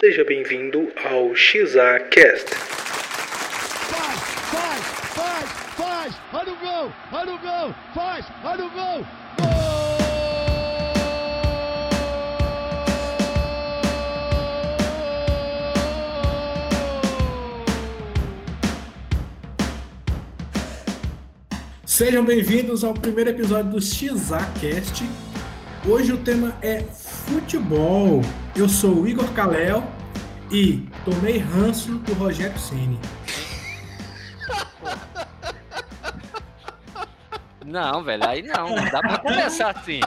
[0.00, 2.48] Seja bem-vindo ao XA Cast.
[3.86, 4.20] Faz,
[4.50, 4.84] faz,
[5.14, 6.14] faz, faz!
[6.32, 6.92] Olha o gol!
[7.12, 7.74] Olha o gol!
[7.94, 8.26] Faz!
[8.42, 9.06] Olha o gol!
[22.00, 25.04] Sejam bem-vindos ao primeiro episódio do XAcast.
[25.86, 28.22] Hoje o tema é futebol.
[28.56, 29.84] Eu sou o Igor Caléo
[30.50, 32.98] e tomei ranço do Rogério Ceni.
[37.66, 40.00] Não, velho, aí não, não dá pra começar assim.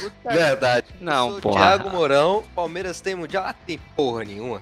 [0.00, 0.88] Puta- Verdade.
[1.00, 1.60] Não, Sou porra.
[1.60, 3.44] Thiago Mourão, Palmeiras tem mundial?
[3.46, 4.60] Ah, tem porra nenhuma.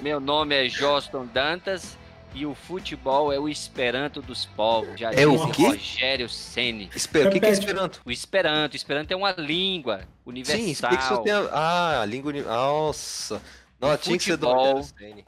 [0.00, 2.00] Meu nome é Joston Dantas
[2.34, 4.98] e o futebol é o esperanto dos povos.
[4.98, 5.66] Já É o quê?
[5.66, 6.86] Rogério Ceni.
[6.86, 7.50] O que, que é.
[7.50, 8.00] Esperanto?
[8.04, 10.64] O esperanto, o esperanto é uma língua universal.
[10.64, 11.48] Sim, explica que isso tem a...
[11.52, 12.32] Ah, a língua...
[12.32, 13.40] Nossa.
[13.82, 14.48] Não, O tinha que ser do.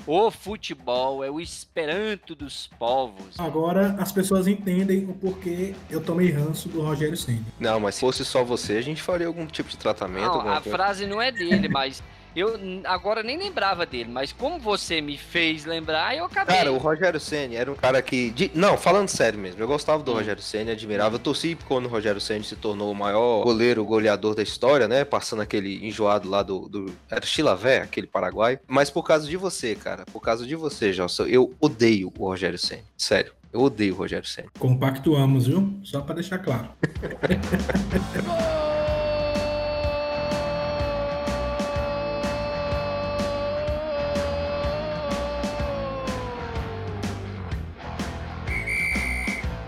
[0.07, 3.35] O futebol é o esperanto dos povos.
[3.37, 7.45] Agora as pessoas entendem o porquê eu tomei ranço do Rogério Ceni.
[7.59, 10.29] Não, mas se fosse só você, a gente faria algum tipo de tratamento.
[10.29, 10.71] Não, a coisa.
[10.71, 12.01] frase não é dele, mas
[12.35, 16.57] eu agora nem lembrava dele, mas como você me fez lembrar, eu acabei.
[16.57, 18.31] Cara, o Rogério Ceni era um cara que.
[18.31, 20.17] de- Não, falando sério mesmo, eu gostava do Hum.
[20.17, 21.15] Rogério Ceni, admirava.
[21.17, 25.05] Eu torci quando o Rogério Ceni se tornou o maior goleiro, goleador da história, né?
[25.05, 26.69] Passando aquele enjoado lá do.
[26.69, 26.95] do...
[27.11, 28.59] Era Chilavé, aquele paraguai.
[28.67, 32.59] Mas por causa de você, cara, por causa de você, Gelson, eu odeio o Rogério
[32.59, 32.83] Ceni.
[32.97, 34.49] Sério, eu odeio o Rogério Ceni.
[34.59, 35.79] Compactuamos, viu?
[35.83, 36.69] Só para deixar claro.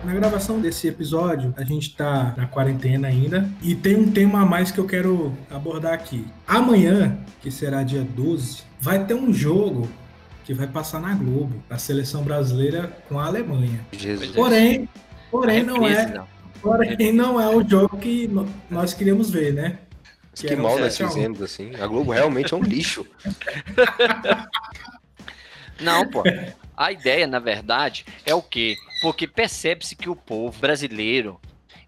[0.07, 4.47] Na gravação desse episódio, a gente tá na quarentena ainda e tem um tema a
[4.47, 6.25] mais que eu quero abordar aqui.
[6.47, 9.91] Amanhã, que será dia 12, vai ter um jogo
[10.45, 13.85] que vai passar na Globo, da seleção brasileira com a Alemanha.
[13.91, 14.31] Jesus.
[14.31, 14.89] Porém,
[15.29, 16.29] porém não é, não.
[16.63, 18.31] porém não é o jogo que
[18.71, 19.81] nós queríamos ver, né?
[20.33, 21.09] Que, era mal nós 7 a 1.
[21.09, 21.75] fizemos, assim.
[21.75, 23.05] A Globo realmente é um lixo.
[25.83, 26.23] Não, pô.
[26.77, 28.77] A ideia, na verdade, é o quê?
[29.01, 31.41] Porque percebe-se que o povo brasileiro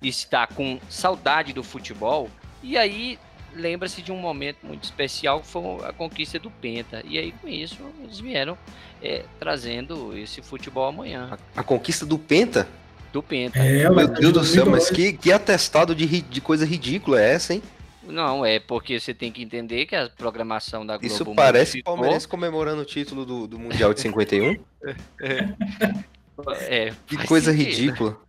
[0.03, 2.31] está com saudade do futebol
[2.63, 3.19] e aí
[3.55, 7.03] lembra-se de um momento muito especial que foi a conquista do Penta.
[7.07, 8.57] E aí, com isso, eles vieram
[9.03, 11.37] é, trazendo esse futebol amanhã.
[11.57, 12.69] A conquista do Penta?
[13.13, 13.59] Do Penta.
[13.59, 17.55] É, Meu Deus do céu, mas que, que atestado de, de coisa ridícula é essa,
[17.55, 17.63] hein?
[18.09, 22.27] Não, é porque você tem que entender que a programação da Globo Isso parece palmeirense
[22.27, 24.57] comemorando o título do, do Mundial de 51.
[26.61, 27.69] É, Que faz coisa sentido.
[27.69, 28.21] ridícula.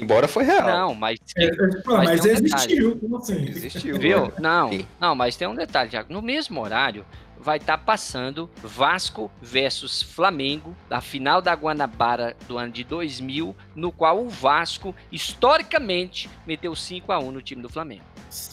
[0.00, 0.66] Embora foi real.
[0.66, 1.50] Não, mas É, é,
[1.84, 3.42] pô, Mas mas tem um existiu, como assim?
[3.48, 3.98] Existiu.
[3.98, 4.26] Viu?
[4.26, 4.32] né?
[4.38, 4.70] Não,
[5.00, 6.12] não, mas tem um detalhe, Thiago.
[6.12, 7.04] No mesmo horário,
[7.40, 13.90] vai estar passando Vasco versus Flamengo, da final da Guanabara do ano de 2000, no
[13.92, 18.02] qual o Vasco, historicamente, meteu 5 a 1 no time do Flamengo.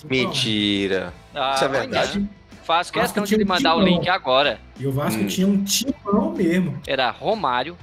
[0.09, 1.13] Mentira.
[1.33, 2.11] Ah, Isso é verdade?
[2.17, 2.29] amanhã.
[2.63, 4.59] Faço Vasco questão de tinha lhe um mandar o link agora.
[4.79, 5.27] E o Vasco Hum.
[5.27, 6.79] tinha um timão mesmo.
[6.87, 7.77] Era Romário,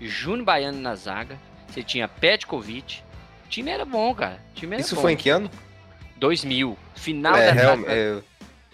[0.00, 1.36] Júnior Baiano na zaga,
[1.74, 3.00] você tinha Petkovic.
[3.46, 4.38] O time era bom, cara.
[4.52, 5.02] O time era Isso bom.
[5.02, 5.50] foi em que ano?
[6.16, 8.18] 2000, final É, da real- é,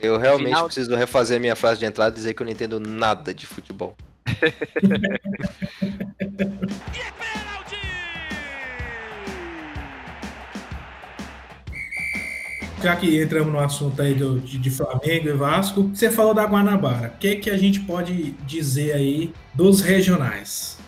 [0.01, 2.79] eu realmente Final- preciso refazer minha frase de entrada e dizer que eu não entendo
[2.79, 3.97] nada de futebol.
[12.83, 16.45] Já que entramos no assunto aí do, de, de Flamengo e Vasco, você falou da
[16.45, 17.13] Guanabara.
[17.15, 20.79] O que, que a gente pode dizer aí dos regionais?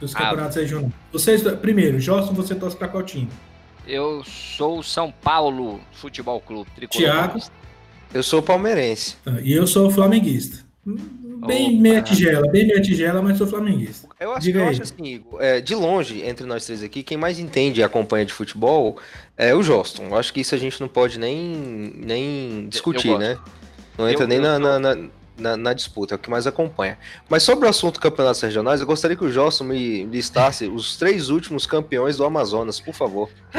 [0.00, 0.18] Dos Ah.
[0.20, 0.92] campeonatos regionais.
[1.12, 3.28] Vocês, primeiro, Joston, você torce pra qual time?
[3.86, 6.70] Eu sou o São Paulo Futebol Clube.
[6.76, 7.26] Tricolor Thiago?
[7.28, 7.52] paulista.
[8.14, 9.16] Eu sou palmeirense.
[9.24, 10.66] Tá, E eu sou flamenguista.
[11.46, 11.80] Bem Opa.
[11.82, 14.08] meia tigela, bem meia tigela, mas sou flamenguista.
[14.18, 14.70] Eu acho, Diga eu aí.
[14.70, 18.24] acho assim, Igor, é, de longe, entre nós três aqui, quem mais entende e acompanha
[18.24, 18.98] de futebol
[19.36, 20.04] é o Joston.
[20.04, 23.36] Eu acho que isso a gente não pode nem, nem discutir, né?
[23.98, 25.08] Não entra Eu- nem eu na, na, na-
[25.38, 26.98] na- na disputa, é o que mais acompanha.
[27.28, 31.28] Mas sobre o assunto campeonatos regionais, eu gostaria que o Joston me listasse os três
[31.30, 33.30] últimos campeões do Amazonas, por favor.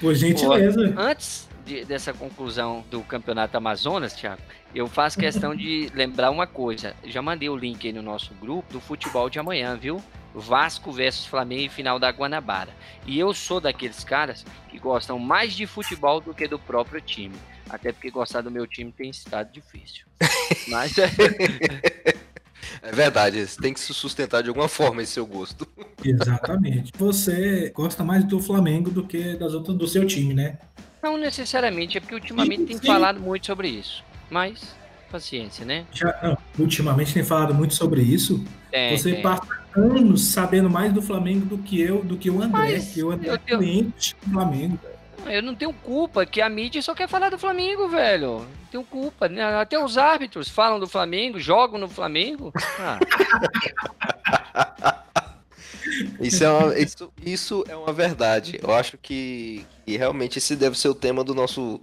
[0.00, 0.94] Por gentileza.
[0.96, 4.42] Antes de- dessa conclusão do Campeonato Amazonas, Thiago,
[4.74, 6.94] eu faço questão de lembrar uma coisa.
[7.04, 10.02] Já mandei o link aí no nosso grupo do futebol de amanhã, viu?
[10.34, 12.70] Vasco versus Flamengo em final da Guanabara.
[13.06, 17.34] E eu sou daqueles caras que gostam mais de futebol do que do próprio time.
[17.68, 20.04] Até porque gostar do meu time tem estado difícil.
[20.68, 21.04] Mas é,
[22.82, 25.66] É É verdade, você tem que se sustentar de alguma forma esse seu gosto.
[26.04, 26.92] Exatamente.
[26.98, 30.58] Você gosta mais do Flamengo do que das outras do seu time, né?
[31.02, 32.86] Não necessariamente, é porque ultimamente Sim, tem sim.
[32.86, 34.02] falado muito sobre isso.
[34.30, 34.74] Mas,
[35.10, 35.84] paciência, né?
[35.92, 38.42] Já, não, ultimamente tem falado muito sobre isso.
[38.70, 39.22] Tem, Você tem.
[39.22, 39.46] passa
[39.76, 43.10] anos sabendo mais do Flamengo do que eu, do que o André, Mas que o
[43.10, 44.78] André eu é tenho- cliente do Flamengo.
[45.26, 48.40] Eu não tenho culpa que a mídia só quer falar do Flamengo, velho.
[48.40, 49.28] Não tenho culpa.
[49.28, 49.42] né?
[49.58, 52.52] Até os árbitros falam do Flamengo, jogam no Flamengo.
[52.78, 52.98] Ah,
[56.20, 58.58] Isso é uma, isso, isso é uma verdade.
[58.62, 61.80] Eu acho que, que realmente esse deve ser o tema do nosso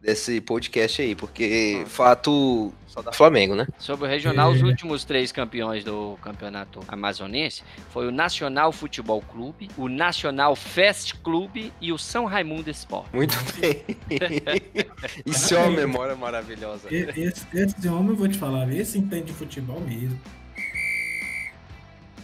[0.00, 3.66] desse podcast aí, porque fato só da Flamengo, né?
[3.78, 4.64] sobre o regional, os É.
[4.64, 11.72] últimos três campeões do campeonato amazonense foi o Nacional Futebol Clube, o Nacional Fest Clube
[11.80, 13.06] e o São Raimundo Sport.
[13.12, 13.82] Muito bem.
[15.26, 16.88] Isso é uma memória maravilhosa.
[16.94, 20.18] Esse, esse homem, eu vou te falar, esse entende de futebol mesmo.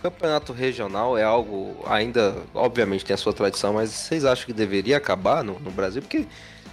[0.04, 4.98] Campeonato regional é algo ainda, obviamente tem a sua tradição, mas vocês acham que deveria
[4.98, 6.02] acabar no, no Brasil?
[6.02, 6.26] Porque,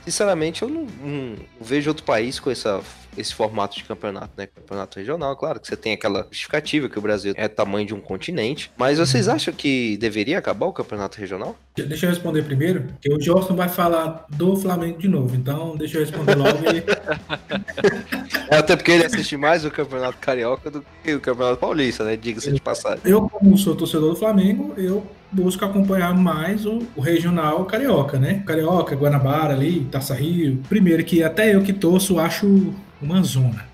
[0.04, 2.82] sinceramente, eu não, não vejo outro país com essa,
[3.18, 4.48] esse formato de campeonato, né?
[4.48, 8.00] Campeonato regional, claro que você tem aquela justificativa que o Brasil é tamanho de um
[8.00, 11.56] continente, mas vocês acham que deveria acabar o campeonato regional?
[11.76, 15.36] Deixa eu responder primeiro, que o Jorson vai falar do Flamengo de novo.
[15.36, 16.58] Então, deixa eu responder logo.
[16.60, 16.84] e-
[18.50, 22.18] É, até porque ele assiste mais o campeonato carioca do que o campeonato paulista, né?
[22.18, 23.00] Diga-se de passagem.
[23.06, 28.44] Eu, como sou torcedor do Flamengo, eu busco acompanhar mais o, o regional carioca, né?
[28.46, 30.60] Carioca, Guanabara ali, Taça Rio.
[30.68, 33.66] Primeiro que até eu que torço acho uma zona.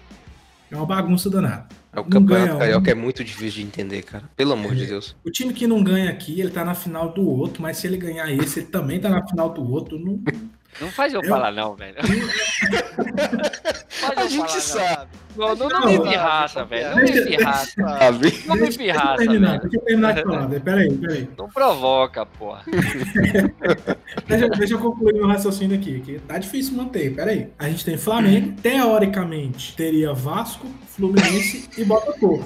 [0.69, 1.67] É uma bagunça danada.
[1.93, 2.59] É, O Não campeonato ganha um.
[2.59, 4.29] carioca é muito difícil de entender, cara.
[4.35, 5.15] Pelo amor de Deus.
[5.25, 7.97] O time que não ganha aqui, ele tá na final do outro, mas se ele
[7.97, 9.97] ganhar esse, ele também tá na final do outro.
[9.97, 10.21] Não...
[10.79, 11.95] Não faz eu, Eu- falar não, velho.
[14.15, 15.11] A gente falar, sabe.
[15.35, 16.89] Não, não, não, Não, me pirraça, velho.
[16.95, 17.71] Não me pirraça.
[18.45, 20.47] Não me pirraça, deixa eu terminar de falar.
[20.59, 21.29] Peraí, peraí.
[21.37, 22.63] Não provoca, porra.
[24.27, 27.13] Deixa, deixa eu concluir meu raciocínio aqui, que tá difícil manter.
[27.15, 27.49] Peraí.
[27.59, 32.43] A gente tem Flamengo, teoricamente teria Vasco, Fluminense e Botafogo.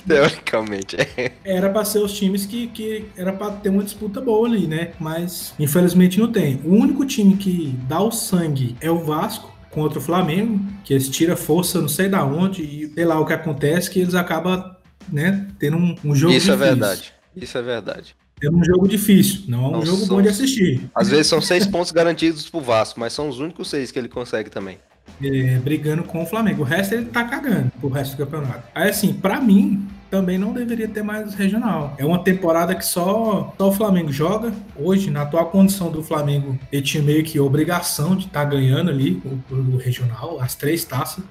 [0.06, 1.32] Teoricamente, é.
[1.44, 4.92] Era pra ser os times que, que era pra ter uma disputa boa ali, né?
[4.98, 6.60] Mas infelizmente não tem.
[6.64, 11.08] O único time que dá o sangue é o Vasco contra o Flamengo, que eles
[11.08, 14.74] tiram força não sei da onde e sei lá o que acontece que eles acabam,
[15.12, 16.58] né, tendo um, um jogo Isso é difícil.
[16.76, 17.12] verdade.
[17.36, 18.16] Isso é verdade.
[18.40, 20.88] Tendo um jogo difícil, não é um Não jogo são- bom de assistir.
[20.94, 24.08] Às vezes são seis pontos garantidos pro Vasco, mas são os únicos seis que ele
[24.08, 24.78] consegue também.
[25.22, 26.62] É, brigando com o Flamengo.
[26.62, 28.62] O resto ele tá cagando pro resto do campeonato.
[28.74, 31.94] Aí assim, pra mim, também não deveria ter mais regional.
[31.98, 34.52] É uma temporada que só, só o Flamengo joga.
[34.76, 39.22] Hoje, na atual condição do Flamengo, ele tinha meio que obrigação de estar ganhando ali
[39.50, 41.22] o, o regional, as três taças.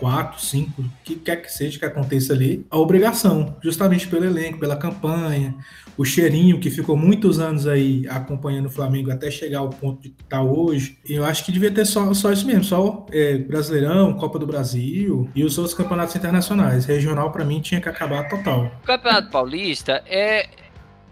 [0.00, 4.58] Quatro, cinco, o que quer que seja que aconteça ali, a obrigação, justamente pelo elenco,
[4.58, 5.54] pela campanha,
[5.94, 10.08] o cheirinho que ficou muitos anos aí acompanhando o Flamengo até chegar ao ponto de
[10.08, 10.98] que tá hoje.
[11.06, 15.28] Eu acho que devia ter só, só isso mesmo, só é, Brasileirão, Copa do Brasil
[15.34, 16.86] e os outros campeonatos internacionais.
[16.86, 18.72] Regional, pra mim, tinha que acabar total.
[18.82, 20.48] O Campeonato Paulista é,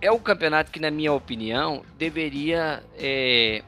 [0.00, 3.62] é o campeonato que, na minha opinião, deveria é,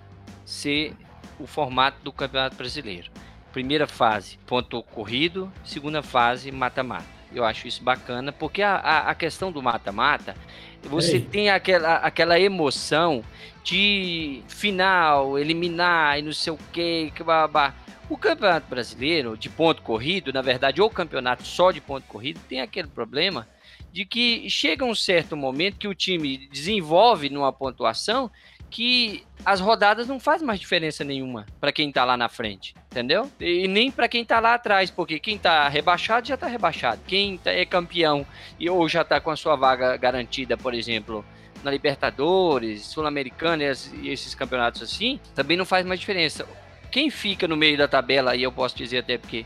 [0.47, 0.95] ser
[1.39, 3.11] o formato do Campeonato Brasileiro.
[3.52, 5.52] Primeira fase, ponto corrido.
[5.64, 7.06] Segunda fase, mata-mata.
[7.32, 10.35] Eu acho isso bacana, porque a, a, a questão do mata-mata,
[10.83, 11.21] você Ei.
[11.21, 13.25] tem aquela, aquela emoção
[13.62, 17.75] de final, eliminar e não sei o que, que babá.
[18.09, 22.61] O Campeonato Brasileiro, de ponto corrido, na verdade, ou campeonato só de ponto corrido, tem
[22.61, 23.47] aquele problema
[23.92, 28.30] de que chega um certo momento que o time desenvolve numa pontuação
[28.71, 33.31] que as rodadas não faz mais diferença nenhuma para quem tá lá na frente, entendeu?
[33.41, 37.00] E nem para quem tá lá atrás, porque quem tá rebaixado já tá rebaixado.
[37.07, 38.25] Quem tá- é campeão
[38.59, 41.25] e ou já tá com a sua vaga garantida, por exemplo,
[41.65, 46.47] na Libertadores, Sul-Americana e esses campeonatos assim, também não faz mais diferença.
[46.91, 49.45] Quem fica no meio da tabela, e eu posso dizer até porque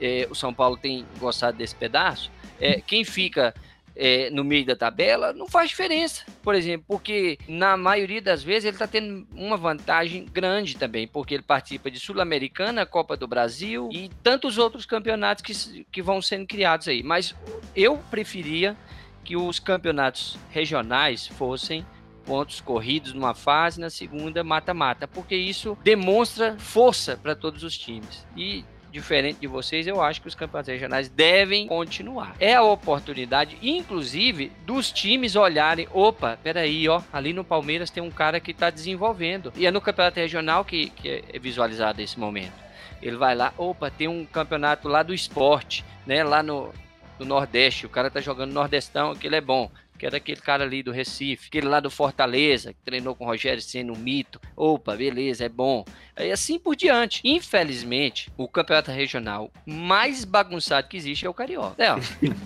[0.00, 3.54] eh, o São Paulo tem gostado desse pedaço, é, quem fica
[4.02, 8.64] é, no meio da tabela, não faz diferença, por exemplo, porque na maioria das vezes
[8.64, 13.90] ele está tendo uma vantagem grande também, porque ele participa de Sul-Americana, Copa do Brasil
[13.92, 17.02] e tantos outros campeonatos que, que vão sendo criados aí.
[17.02, 17.34] Mas
[17.76, 18.74] eu preferia
[19.22, 21.84] que os campeonatos regionais fossem
[22.24, 28.26] pontos corridos numa fase, na segunda mata-mata, porque isso demonstra força para todos os times.
[28.34, 32.34] E diferente de vocês, eu acho que os campeonatos regionais devem continuar.
[32.38, 38.10] É a oportunidade, inclusive, dos times olharem, opa, peraí, ó, ali no Palmeiras tem um
[38.10, 39.52] cara que está desenvolvendo.
[39.56, 42.52] E é no campeonato regional que, que é visualizado esse momento.
[43.00, 46.22] Ele vai lá, opa, tem um campeonato lá do esporte, né?
[46.22, 46.72] Lá no,
[47.18, 49.70] no Nordeste, o cara tá jogando Nordestão, aquele é bom
[50.00, 53.26] que era aquele cara ali do Recife, aquele lá do Fortaleza, que treinou com o
[53.26, 54.40] Rogério sendo um mito.
[54.56, 55.84] Opa, beleza, é bom.
[56.16, 57.20] Aí assim por diante.
[57.22, 61.74] Infelizmente, o campeonato regional mais bagunçado que existe é o Carioca.
[61.76, 61.98] É, ó.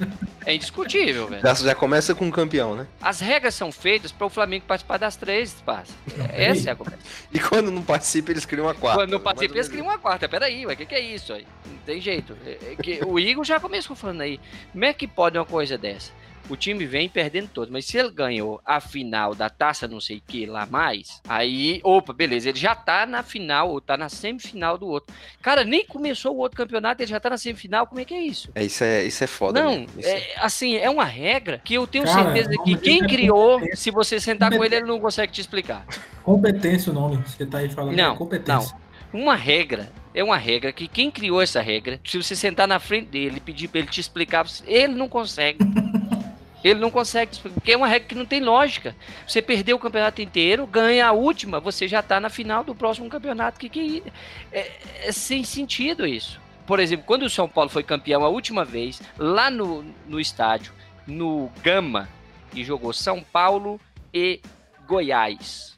[0.45, 1.43] é indiscutível, velho.
[1.43, 2.89] Já, já começa com um campeão, né?
[3.01, 5.93] As regras são feitas para o Flamengo participar das três, passa.
[6.33, 6.99] Essa é a conversa.
[7.33, 9.03] E quando não participa, eles criam uma quarta.
[9.03, 10.29] Quando não participa, eles criam uma quarta.
[10.29, 11.47] Peraí, o que, que é isso aí?
[11.65, 12.37] Não tem jeito.
[12.45, 14.41] É, é que o Igor já começou falando aí.
[14.73, 16.11] Como é que pode uma coisa dessa?
[16.49, 17.73] O time vem perdendo todo.
[17.73, 21.81] Mas se ele ganhou a final da taça não sei o que lá mais, aí,
[21.83, 25.15] opa, beleza, ele já tá na final, ou tá na semifinal do outro.
[25.43, 28.23] Cara, nem começou o outro campeonato, ele já tá na semifinal, como é que é
[28.23, 28.51] isso?
[28.55, 29.63] É, isso é, isso é foda.
[29.63, 33.91] Não, é, assim, é uma regra que eu tenho Cara, certeza que quem criou, se
[33.91, 35.85] você sentar com ele, ele não consegue te explicar.
[36.23, 37.97] Competência o nome, você tá aí falando.
[37.97, 38.75] Não, é competência.
[38.75, 38.85] não.
[39.21, 43.09] Uma regra é uma regra que quem criou essa regra, se você sentar na frente
[43.11, 45.59] dele e pedir para ele te explicar, ele não consegue.
[46.65, 48.97] Ele não consegue, porque é uma regra que não tem lógica.
[49.29, 53.09] Você perdeu o campeonato inteiro, ganha a última, você já está na final do próximo
[53.11, 53.61] campeonato.
[53.61, 54.03] Que, que
[54.51, 54.73] é,
[55.05, 56.41] é, sem sentido isso.
[56.67, 60.73] Por exemplo, quando o São Paulo foi campeão a última vez, lá no, no estádio,
[61.07, 62.09] no Gama,
[62.55, 63.79] e jogou São Paulo
[64.13, 64.41] e
[64.87, 65.74] Goiás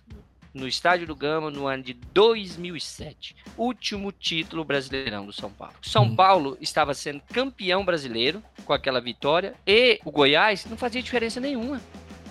[0.57, 3.37] no Estádio do Gama no ano de 2007.
[3.57, 5.75] Último título brasileirão do São Paulo.
[5.83, 6.17] São hum.
[6.17, 11.81] Paulo estava sendo campeão brasileiro com aquela vitória e o Goiás não fazia diferença nenhuma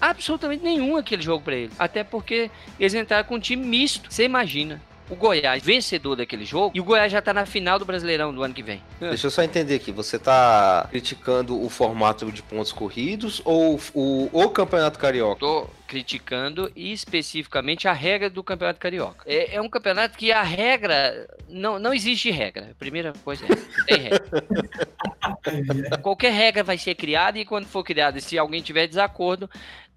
[0.02, 1.76] absolutamente nenhuma aquele jogo para eles.
[1.80, 4.12] Até porque eles entraram com um time misto.
[4.12, 7.86] Você imagina o Goiás vencedor daquele jogo e o Goiás já tá na final do
[7.86, 8.82] Brasileirão do ano que vem.
[9.00, 14.30] Deixa eu só entender aqui, você tá criticando o formato de pontos corridos ou o,
[14.32, 15.40] o Campeonato Carioca?
[15.40, 19.24] Tô criticando especificamente a regra do Campeonato Carioca.
[19.28, 22.70] É, é, um campeonato que a regra não, não existe regra.
[22.72, 25.98] A primeira coisa é, não tem regra.
[26.02, 29.50] Qualquer regra vai ser criada e quando for criada, se alguém tiver desacordo,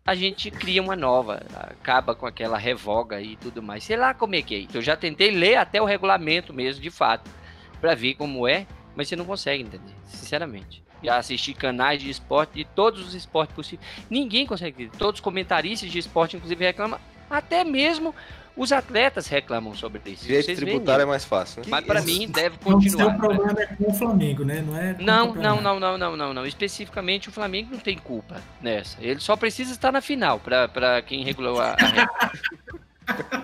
[0.08, 3.84] a gente cria uma nova, acaba com aquela revoga e tudo mais.
[3.84, 4.66] Sei lá como é que é.
[4.74, 7.30] Eu já tentei ler até o regulamento mesmo, de fato,
[7.78, 10.82] para ver como é, mas você não consegue entender, sinceramente.
[11.04, 13.86] Já assisti canais de esporte de todos os esportes possíveis.
[14.08, 14.90] Ninguém consegue.
[14.96, 16.98] Todos os comentaristas de esporte, inclusive, reclamam.
[17.28, 18.14] Até mesmo
[18.58, 20.26] os atletas reclamam sobre isso.
[20.26, 21.60] Direito tributário é mais fácil.
[21.60, 21.68] Né?
[21.70, 23.06] Mas para mim deve continuar.
[23.06, 23.62] O seu problema né?
[23.62, 24.64] é com o Flamengo, né?
[24.66, 26.46] Não é não, não, não, não, não, não, não.
[26.46, 28.98] Especificamente o Flamengo não tem culpa nessa.
[29.00, 32.32] Ele só precisa estar na final para quem regulou a, a regra.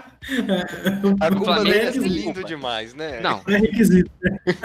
[1.21, 2.45] A culpa o Flamengo é lindo culpa.
[2.45, 3.21] demais, né?
[3.21, 3.43] Não.
[3.47, 4.11] É requisito.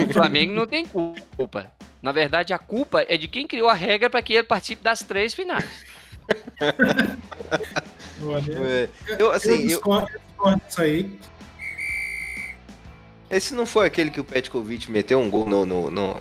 [0.09, 1.69] O Flamengo não tem culpa.
[2.01, 4.99] Na verdade, a culpa é de quem criou a regra para que ele participe das
[4.99, 5.65] três finais.
[6.61, 6.73] É.
[9.17, 11.19] Eu, assim, eu discordo, eu discordo disso aí.
[13.29, 16.17] Esse não foi aquele que o Petkovic meteu um gol no, no, no,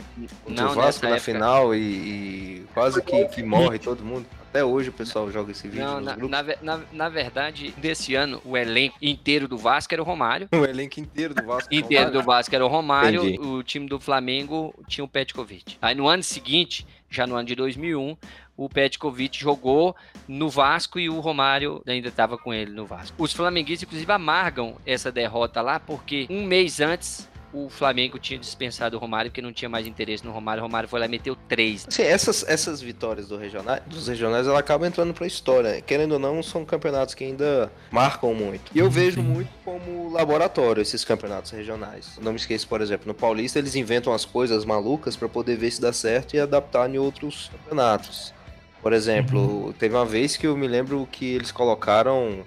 [0.46, 1.24] no Vasco na época.
[1.24, 4.26] final e, e quase que, que morre todo mundo?
[4.50, 5.84] Até hoje o pessoal joga esse vídeo.
[5.84, 10.04] Não, na, na, na, na, verdade, desse ano, o elenco inteiro do Vasco era o
[10.04, 10.48] Romário.
[10.52, 11.74] O elenco inteiro do Vasco.
[11.74, 13.22] inteiro do Vasco era o Romário.
[13.26, 13.46] Entendi.
[13.46, 15.78] O time do Flamengo tinha o Petkovic.
[15.80, 18.16] Aí no ano seguinte, já no ano de 2001,
[18.58, 19.94] o Petkovic jogou
[20.26, 23.14] no Vasco e o Romário ainda estava com ele no Vasco.
[23.22, 28.96] Os flamenguistas, inclusive, amargam essa derrota lá, porque um mês antes o Flamengo tinha dispensado
[28.96, 30.62] o Romário, porque não tinha mais interesse no Romário.
[30.62, 31.86] O Romário foi lá e meteu três.
[31.88, 35.80] Sim, essas, essas vitórias do regional, dos regionais, ela acaba entrando pra história.
[35.80, 38.70] Querendo ou não, são campeonatos que ainda marcam muito.
[38.74, 42.18] E eu vejo muito como laboratório esses campeonatos regionais.
[42.20, 45.70] Não me esqueça, por exemplo, no Paulista eles inventam as coisas malucas para poder ver
[45.70, 48.34] se dá certo e adaptar em outros campeonatos.
[48.88, 49.72] Por exemplo, uhum.
[49.72, 52.42] teve uma vez que eu me lembro que eles colocaram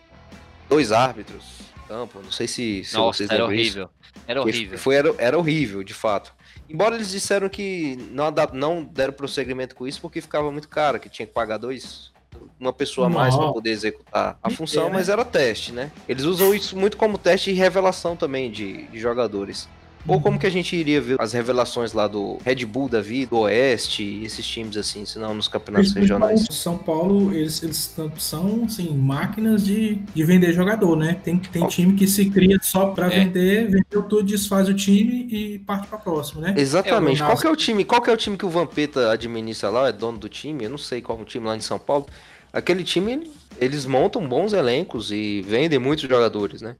[0.67, 1.43] dois árbitros
[1.77, 2.19] no campo.
[2.19, 3.83] Não sei se, se Nossa, vocês era horrível.
[3.83, 4.23] Isso.
[4.27, 4.77] Era horrível.
[4.79, 6.33] Foi, era, era horrível, de fato.
[6.67, 11.09] Embora eles disseram que não, não deram prosseguimento com isso porque ficava muito caro, que
[11.09, 12.11] tinha que pagar dois,
[12.59, 15.91] uma pessoa a mais para poder executar a função, mas era teste, né?
[16.09, 19.69] Eles usam isso muito como teste e revelação também de, de jogadores.
[20.07, 23.31] Ou como que a gente iria ver as revelações lá do Red Bull da vida,
[23.31, 26.47] do Oeste e esses times assim, senão nos campeonatos regionais?
[26.49, 31.17] São Paulo, eles, eles são assim, máquinas de, de vender jogador, né?
[31.23, 33.23] Tem, tem time que se cria só para é.
[33.23, 36.53] vender, vendeu tudo, desfaz o time e parte para próximo, né?
[36.57, 37.21] Exatamente.
[37.21, 37.85] É, qual que é o time?
[37.85, 39.89] Qual que é o time que o Vampeta administra lá?
[39.89, 40.63] É dono do time?
[40.63, 42.07] Eu não sei qual é o time lá em São Paulo.
[42.51, 46.75] Aquele time, eles montam bons elencos e vendem muitos jogadores, né?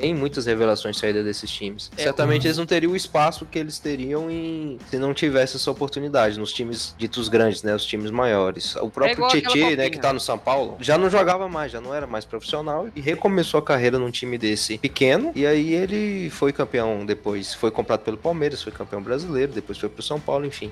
[0.00, 1.90] Tem muitas revelações saídas desses times.
[1.96, 4.78] É, Certamente um- eles não teriam o espaço que eles teriam em...
[4.90, 7.74] se não tivesse essa oportunidade nos times ditos grandes, né?
[7.74, 8.76] Os times maiores.
[8.76, 11.72] O próprio igual aquela Tietê, né, que tá no São Paulo, já não jogava mais,
[11.72, 15.32] já não era mais profissional e recomeçou a carreira num time desse pequeno.
[15.34, 19.88] E aí ele foi campeão depois, foi comprado pelo Palmeiras, foi campeão brasileiro, depois foi
[19.88, 20.70] pro São Paulo, enfim.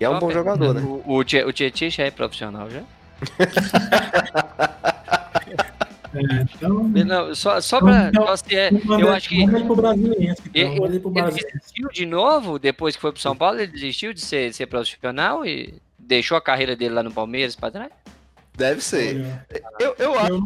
[0.00, 0.80] E é um Ó, bom jogador, né?
[0.82, 2.82] O, o, o Tietchan já é profissional, já?
[6.16, 8.08] É, então, Não, só, só pra.
[8.08, 9.42] Então, é- manda- eu acho que.
[9.42, 10.38] Ele pro então.
[10.54, 10.80] Ele,
[11.52, 15.44] desistiu de novo, depois que foi pro São Paulo, ele desistiu de ser, ser profissional
[15.44, 17.90] e deixou a carreira dele lá no Palmeiras pra trás?
[18.56, 19.24] Deve ser.
[19.78, 20.44] Eu, eu acho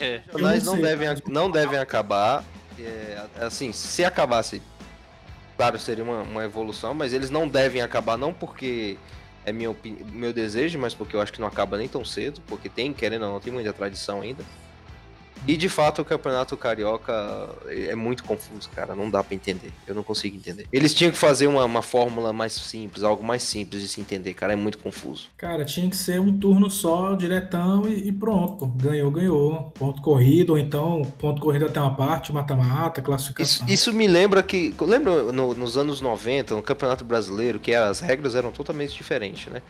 [0.00, 0.20] É.
[0.32, 2.42] os não não, devem, não devem acabar.
[2.78, 4.60] É, assim, se acabasse,
[5.56, 8.96] claro, seria uma, uma evolução, mas eles não devem acabar não porque
[9.44, 12.40] é minha opini- meu desejo, mas porque eu acho que não acaba nem tão cedo,
[12.46, 14.42] porque tem, querendo ou não, tem muita tradição ainda.
[15.46, 17.12] E de fato o campeonato carioca
[17.68, 18.94] é muito confuso, cara.
[18.94, 19.72] Não dá pra entender.
[19.86, 20.66] Eu não consigo entender.
[20.72, 24.34] Eles tinham que fazer uma, uma fórmula mais simples, algo mais simples de se entender,
[24.34, 24.52] cara.
[24.52, 25.28] É muito confuso.
[25.36, 28.66] Cara, tinha que ser um turno só, diretão e, e pronto.
[28.66, 29.72] Ganhou, ganhou.
[29.78, 33.66] Ponto corrido, ou então ponto corrido até uma parte, mata-mata, Isso, classificação.
[33.68, 34.74] isso me lembra que.
[34.80, 39.60] Lembra no- nos anos 90, no Campeonato Brasileiro, que as regras eram totalmente diferentes, né?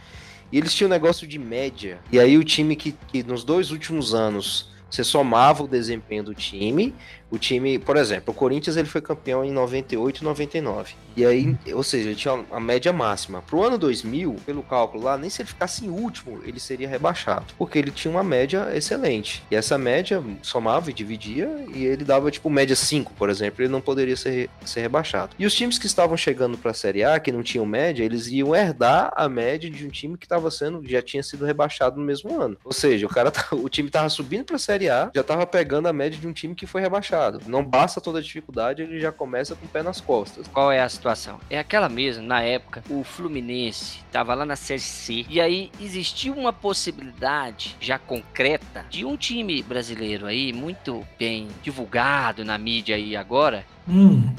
[0.51, 1.99] E eles tinham um negócio de média.
[2.13, 6.35] E aí o time que, que nos dois últimos anos você somava o desempenho do
[6.35, 6.95] time.
[7.33, 10.93] O time, por exemplo, o Corinthians ele foi campeão em 98 e 99.
[11.17, 13.41] E aí, ou seja, ele tinha a média máxima.
[13.43, 17.47] Pro ano 2000, pelo cálculo lá, nem se ele ficasse em último, ele seria rebaixado.
[17.57, 19.43] Porque ele tinha uma média excelente.
[19.51, 23.73] E essa média somava e dividia, e ele dava tipo média 5, por exemplo, ele
[23.73, 25.35] não poderia ser, ser rebaixado.
[25.39, 28.27] E os times que estavam chegando para a Série A, que não tinham média, eles
[28.27, 32.05] iam herdar a média de um time que estava sendo, já tinha sido rebaixado no
[32.05, 32.59] mesmo ano.
[32.63, 35.47] Ou seja, o cara, tá- o time tava subindo para a Série A, já tava
[35.47, 37.22] pegando a média de um time que foi rebaixado.
[37.47, 40.49] Não basta toda a dificuldade, ele já começa com o pé nas costas.
[40.49, 41.39] Qual é a situação?
[41.49, 45.25] É aquela mesma, na época, o Fluminense tava lá na Série C.
[45.29, 52.45] E aí existia uma possibilidade já concreta de um time brasileiro aí, muito bem divulgado
[52.45, 54.33] na mídia aí agora, Hum,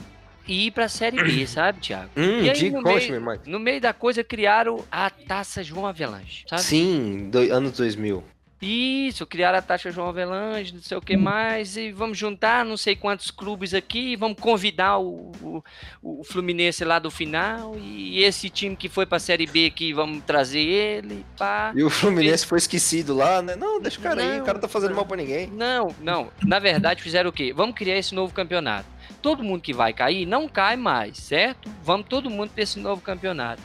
[0.48, 2.10] ir pra Série B, sabe, Thiago?
[2.16, 3.40] Hum, E aí, no meio-.
[3.46, 6.62] No meio da coisa criaram a Taça João Avelange, sabe?
[6.62, 8.24] Sim, do, anos 2000.
[8.64, 12.78] Isso, criaram a taxa João Avelange, não sei o que mais, e vamos juntar não
[12.78, 15.64] sei quantos clubes aqui, vamos convidar o, o,
[16.02, 20.24] o Fluminense lá do final, e esse time que foi pra Série B aqui, vamos
[20.24, 21.74] trazer ele, pá.
[21.76, 23.56] E o Fluminense foi esquecido lá, né?
[23.56, 25.48] Não, deixa o cara aí, Não, o cara tá fazendo mal pra ninguém.
[25.48, 27.52] Não, não, na verdade fizeram o quê?
[27.54, 28.88] Vamos criar esse novo campeonato.
[29.22, 31.70] Todo mundo que vai cair, não cai mais, certo?
[31.84, 33.62] Vamos todo mundo pra esse novo campeonato.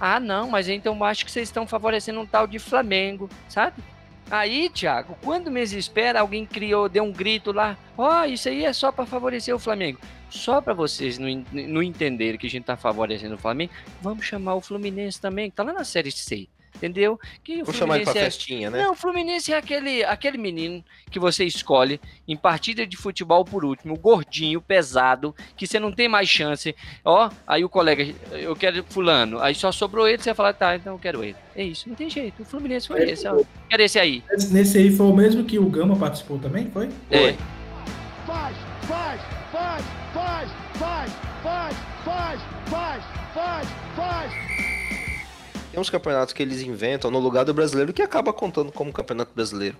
[0.00, 3.82] Ah, não, mas então acho que vocês estão favorecendo um tal de Flamengo, sabe?
[4.30, 8.72] Aí, Thiago, quando meses espera, alguém criou, deu um grito lá, ó, isso aí é
[8.72, 9.98] só para favorecer o Flamengo.
[10.30, 14.54] Só para vocês não, não entenderem que a gente tá favorecendo o Flamengo, vamos chamar
[14.54, 17.18] o Fluminense também, que tá lá na Série C, entendeu?
[17.44, 18.82] Que o Vou chamar ele pra Fluminense é- festinha, né?
[18.82, 23.64] não, o Fluminense é aquele, aquele menino que você escolhe em partida de futebol por
[23.64, 26.74] último, gordinho, pesado, que você não tem mais chance.
[27.04, 30.76] Ó, aí o colega, eu quero fulano, aí só sobrou ele, você vai falar, tá,
[30.76, 31.36] então eu quero ele.
[31.54, 32.42] É isso, não tem jeito.
[32.42, 33.42] O Fluminense foi esse, ó.
[33.68, 34.22] Quero esse aí.
[34.30, 36.88] Esse- Nesse aí foi o mesmo que o Gama participou também, foi?
[37.10, 37.34] É.
[38.26, 38.56] Faz,
[38.88, 39.20] faz,
[39.52, 43.04] faz, faz, faz, faz, faz, faz,
[43.34, 44.71] faz, faz.
[45.72, 49.32] Tem uns campeonatos que eles inventam no lugar do brasileiro que acaba contando como campeonato
[49.34, 49.76] brasileiro.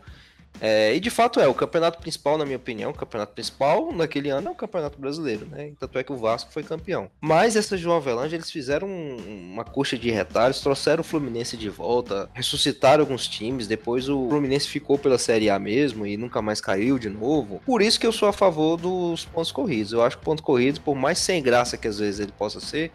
[0.60, 4.28] É, e de fato é, o campeonato principal, na minha opinião, o campeonato principal naquele
[4.28, 5.72] ano é o campeonato brasileiro, né?
[5.80, 7.10] Tanto é que o Vasco foi campeão.
[7.20, 11.68] Mas essa João Avelange, eles fizeram um- uma coxa de retalhos, trouxeram o Fluminense de
[11.70, 16.60] volta, ressuscitaram alguns times, depois o Fluminense ficou pela Série A mesmo e nunca mais
[16.60, 17.60] caiu de novo.
[17.64, 19.92] Por isso que eu sou a favor dos pontos corridos.
[19.92, 22.60] Eu acho que o ponto corrido, por mais sem graça que às vezes ele possa
[22.60, 22.92] ser,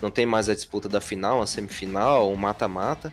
[0.00, 3.12] não tem mais a disputa da final, a semifinal, o mata-mata.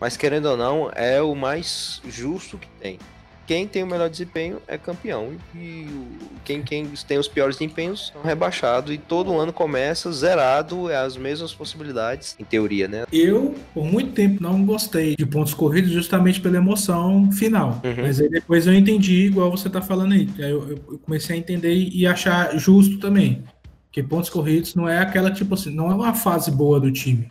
[0.00, 2.98] Mas querendo ou não, é o mais justo que tem.
[3.46, 5.32] Quem tem o melhor desempenho é campeão.
[5.54, 5.86] E
[6.44, 8.94] quem, quem tem os piores desempenhos são rebaixados.
[8.94, 13.04] E todo ano começa zerado, é as mesmas possibilidades, em teoria, né?
[13.12, 17.80] Eu, por muito tempo, não gostei de pontos corridos justamente pela emoção final.
[17.84, 18.02] Uhum.
[18.02, 20.28] Mas aí depois eu entendi, igual você tá falando aí.
[20.38, 23.44] Aí eu, eu comecei a entender e achar justo também.
[23.92, 27.30] Porque pontos corridos não é aquela, tipo assim, não é uma fase boa do time.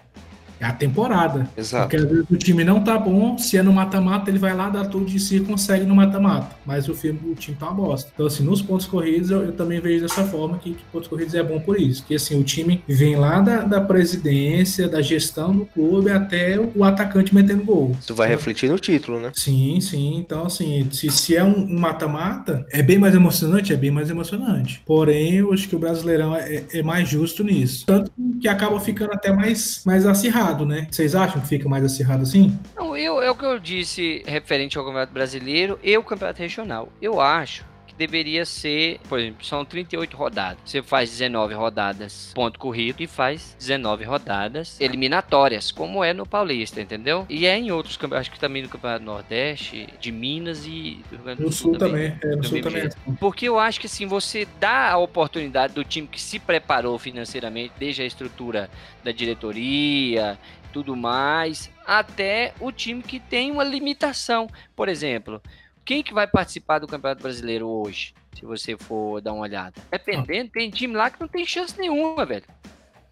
[0.62, 1.50] É a temporada.
[1.58, 1.84] Exato.
[1.84, 4.69] Porque às vezes o time não tá bom, se é no mata-mata, ele vai lá,
[4.69, 6.56] dá tudo de si e consegue no mata-mata.
[6.65, 8.12] Mas o, filme, o time tá uma bosta.
[8.13, 11.34] Então, assim, nos pontos corridos, eu, eu também vejo dessa forma que, que pontos corridos
[11.36, 12.04] é bom por isso.
[12.06, 16.84] Que assim, o time vem lá da, da presidência, da gestão do clube até o
[16.84, 17.95] atacante metendo gol.
[18.00, 19.32] Isso vai refletir no título, né?
[19.34, 20.17] Sim, sim.
[20.17, 24.10] Então, assim, se, se é um um mata-mata, é bem mais emocionante, é bem mais
[24.10, 24.82] emocionante.
[24.86, 27.86] Porém, eu acho que o Brasileirão é, é mais justo nisso.
[27.86, 30.88] Tanto que acaba ficando até mais, mais acirrado, né?
[30.90, 32.58] Vocês acham que fica mais acirrado assim?
[32.76, 36.90] Não, eu, é o que eu disse referente ao Campeonato Brasileiro e o Campeonato Regional.
[37.02, 37.66] Eu acho
[38.02, 40.58] deveria ser, por exemplo, são 38 rodadas.
[40.66, 46.82] Você faz 19 rodadas ponto corrido e faz 19 rodadas eliminatórias, como é no Paulista,
[46.82, 47.28] entendeu?
[47.30, 51.16] E é em outros campeonatos, acho que também no Campeonato Nordeste, de Minas e do
[51.16, 52.18] Rio Grande do No Sul também.
[52.24, 52.90] É, no Sul também.
[53.20, 57.74] Porque eu acho que assim, você dá a oportunidade do time que se preparou financeiramente,
[57.78, 58.68] desde a estrutura
[59.04, 60.40] da diretoria,
[60.74, 64.50] tudo mais, até o time que tem uma limitação.
[64.76, 65.40] Por exemplo,
[65.86, 68.13] quem que vai participar do Campeonato Brasileiro hoje?
[68.38, 69.74] Se você for dar uma olhada.
[69.91, 72.46] Dependendo, tem time lá que não tem chance nenhuma, velho.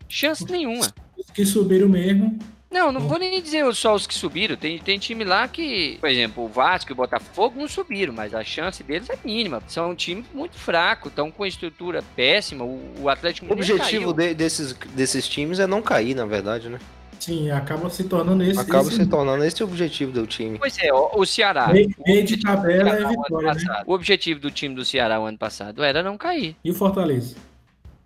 [0.07, 0.87] Chance nenhuma.
[1.17, 2.39] Os que subiram mesmo.
[2.71, 4.55] Não, não vou nem dizer só os que subiram.
[4.55, 8.33] Tem, tem time lá que, por exemplo, o Vasco e o Botafogo não subiram, mas
[8.33, 9.61] a chance deles é mínima.
[9.67, 12.63] São um time muito fraco, estão com estrutura péssima.
[12.63, 14.13] O, o Atlético O objetivo caiu.
[14.13, 16.79] de- desses, desses times é não cair, na verdade, né?
[17.19, 18.59] Sim, acaba se tornando esse.
[18.59, 20.57] Acaba esse se tornando esse o objetivo do time.
[20.57, 21.67] Pois é, o Ceará.
[21.67, 23.83] meio, de objetivo do tabela é vitória, né?
[23.85, 26.55] O objetivo do time do Ceará o ano passado era não cair.
[26.63, 27.35] E o Fortaleza?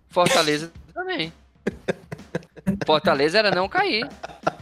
[0.08, 1.32] Fortaleza também.
[2.86, 4.08] Fortaleza era não cair.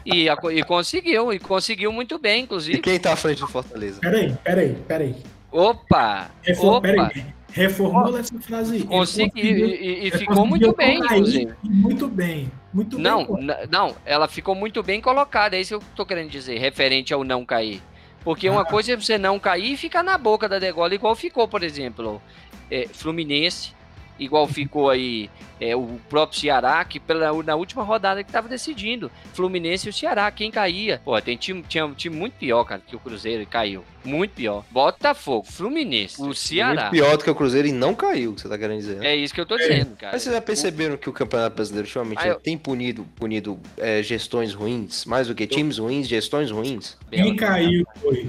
[0.04, 2.80] E, a e conseguiu, e conseguiu muito bem, E inclusive.
[2.80, 4.00] quem tá à frente do Fortaleza?
[4.00, 5.16] Peraí, peraí, peraí.
[5.50, 6.30] Opa!
[6.42, 6.80] Refor Opa!
[6.88, 7.26] peraí.
[7.52, 8.78] Reformula essa frase aí.
[8.80, 11.52] Ele Conseguiu, e, e- e ficou muito bem, cair inclusive.
[11.62, 12.50] Muito bem.
[12.72, 13.46] Muito Não, bem.
[13.70, 17.22] não, ela ficou muito bem colocada, é isso que eu tô querendo dizer, referente ao
[17.22, 17.82] não cair.
[18.24, 18.64] Porque uma Ah.
[18.64, 22.22] coisa é você não cair e ficar na boca da degola, igual ficou, por exemplo,
[22.70, 23.74] é, Fluminense,
[24.24, 25.28] igual ficou aí
[25.60, 29.92] é, o próprio Ceará, que pela, na última rodada que tava decidindo, Fluminense e o
[29.92, 31.00] Ceará, quem caía.
[31.04, 33.84] Pô, tem time, tinha um time muito pior, cara, que o Cruzeiro e caiu.
[34.04, 34.64] Muito pior.
[34.70, 36.74] Botafogo, Fluminense, o Ceará.
[36.74, 38.96] Muito pior do que o Cruzeiro e não caiu, que você tá querendo dizer.
[38.96, 39.06] né?
[39.08, 40.12] É isso que eu tô dizendo, cara.
[40.12, 44.02] Mas vocês já perceberam que o Campeonato Brasileiro ultimamente Ah, eu- tem punido, punido é,
[44.02, 46.96] gestões ruins, mais do que times ruins, gestões ruins?
[47.10, 48.28] Quem caiu foi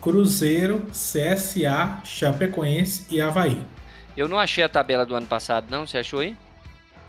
[0.00, 3.58] Cruzeiro, CSA, Chapecoense e Havaí.
[4.16, 5.86] Eu não achei a tabela do ano passado, não.
[5.86, 6.36] Você achou aí?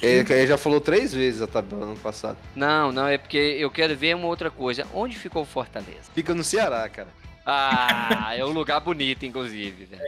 [0.01, 2.37] Ele, ele já falou três vezes a tabela ano passado.
[2.55, 4.85] Não, não, é porque eu quero ver uma outra coisa.
[4.93, 6.11] Onde ficou o Fortaleza?
[6.13, 7.09] Fica no Ceará, cara.
[7.45, 10.01] Ah, é um lugar bonito, inclusive, velho.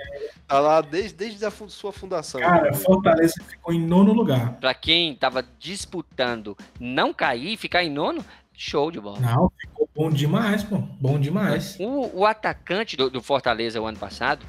[0.47, 2.39] Tá lá desde, desde a sua fundação.
[2.39, 4.53] Cara, Fortaleza ficou em nono lugar.
[4.53, 9.19] Pra quem tava disputando não cair e ficar em nono, show de bola.
[9.19, 10.77] Não, ficou bom demais, pô.
[10.77, 11.77] Bom demais.
[11.79, 14.45] O, o atacante do, do Fortaleza o ano passado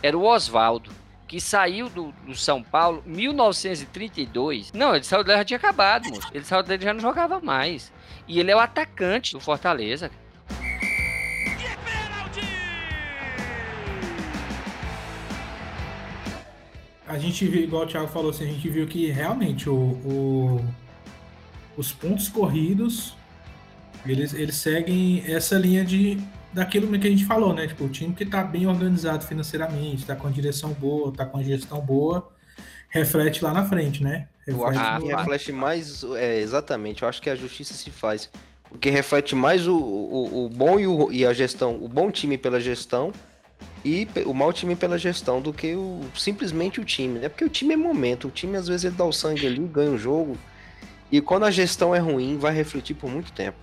[0.00, 0.90] era o Oswaldo,
[1.28, 4.72] que saiu do, do São Paulo em 1932.
[4.72, 6.28] Não, ele saiu dele já tinha acabado, moço.
[6.32, 7.92] Ele saiu dele já não jogava mais.
[8.26, 10.10] E ele é o atacante do Fortaleza.
[17.06, 20.64] A gente viu, igual o Thiago falou, assim, a gente viu que realmente o, o-
[21.76, 23.16] os pontos corridos
[24.04, 26.18] eles, eles seguem essa linha de
[26.52, 27.66] daquilo que a gente falou, né?
[27.66, 31.38] Tipo, o time que tá bem organizado financeiramente, tá com a direção boa, tá com
[31.38, 32.28] a gestão boa,
[32.88, 34.28] reflete lá na frente, né?
[34.46, 36.02] Eu acho Ah, que reflete mais.
[36.16, 38.30] É, exatamente, eu acho que a justiça se faz.
[38.70, 42.36] Porque reflete mais o, o, o bom e, o, e a gestão, o bom time
[42.36, 43.12] pela gestão
[43.84, 47.28] e o mau time pela gestão do que o, simplesmente o time, né?
[47.28, 49.90] Porque o time é momento, o time às vezes ele dá o sangue ali, ganha
[49.90, 50.36] o jogo.
[51.10, 53.58] E quando a gestão é ruim, vai refletir por muito tempo.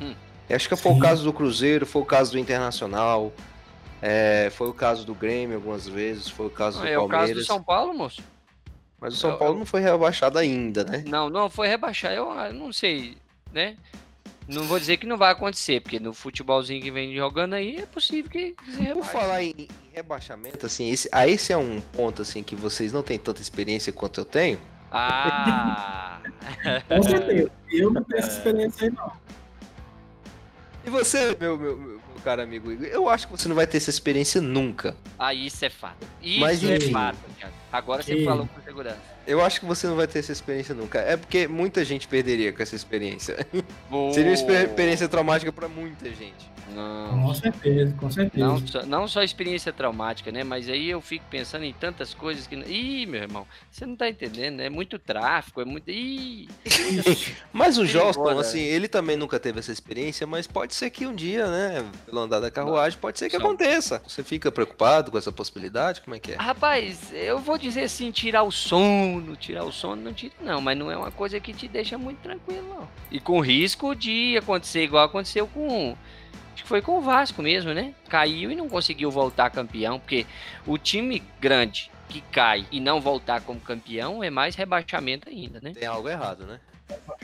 [0.00, 0.14] Hum.
[0.48, 1.00] Eu acho que foi o Sim.
[1.00, 3.32] caso do Cruzeiro, foi o caso do Internacional,
[4.00, 7.08] é, foi o caso do Grêmio algumas vezes, foi o caso do É o caso
[7.08, 7.46] do Palmeiras.
[7.46, 8.22] São Paulo, moço.
[9.00, 11.04] Mas o São Eu- Paulo não foi rebaixado ainda, né?
[11.06, 12.12] Não, não foi rebaixar.
[12.12, 13.16] Eu ah, não sei,
[13.52, 13.76] né?
[14.48, 17.86] Não vou dizer que não vai acontecer, porque no futebolzinho que vem jogando aí é
[17.86, 18.54] possível que
[18.92, 22.92] Por falar em, em rebaixamento, assim, esse, ah, esse é um ponto assim que vocês
[22.92, 24.58] não têm tanta experiência quanto eu tenho.
[24.90, 26.20] Ah!
[26.88, 27.50] Com certeza.
[27.70, 29.12] Eu não tenho essa experiência aí, não.
[30.84, 33.76] E você, meu, meu, meu, caro amigo Igor, eu acho que você não vai ter
[33.78, 34.96] essa experiência nunca.
[35.18, 36.06] ah, isso é fato.
[36.20, 36.90] Isso Mas, é enfim.
[36.92, 37.54] fato, Thiago.
[37.72, 39.12] Agora você E- falou com segurança.
[39.26, 40.98] Eu acho que você não vai ter essa experiência nunca.
[40.98, 43.46] É porque muita gente perderia com essa experiência.
[43.88, 46.50] Vou- Seria uma exper- experiência traumática pra muita gente.
[46.74, 48.46] Não, Com certeza, com certeza.
[48.46, 50.42] Não só, não só experiência traumática, né?
[50.44, 52.54] Mas aí eu fico pensando em tantas coisas que.
[52.54, 54.66] Ih, meu irmão, você não tá entendendo, né?
[54.66, 55.90] É muito tráfico, é muito.
[55.90, 56.48] Ih!
[57.52, 61.14] Mas o Joston, assim, ele também nunca teve essa experiência, mas pode ser que um
[61.14, 64.02] dia, né, pelo andar da carruagem, pode ser que Só- aconteça.
[64.06, 66.00] Você fica preocupado com essa possibilidade?
[66.00, 66.36] Como é que é?
[66.36, 70.76] Rapaz, eu vou dizer assim, tirar o sono, tirar o sono não tira, não, mas
[70.78, 72.88] não é uma coisa que te deixa muito tranquilo, não.
[73.10, 75.96] E com risco de acontecer igual aconteceu com.
[76.62, 77.92] Acho que foi com o Vasco mesmo, né?
[78.08, 80.24] Caiu e não conseguiu voltar campeão, porque
[80.64, 85.72] o time grande que cai e não voltar como campeão é mais rebaixamento ainda, né?
[85.74, 86.60] Tem algo errado, né?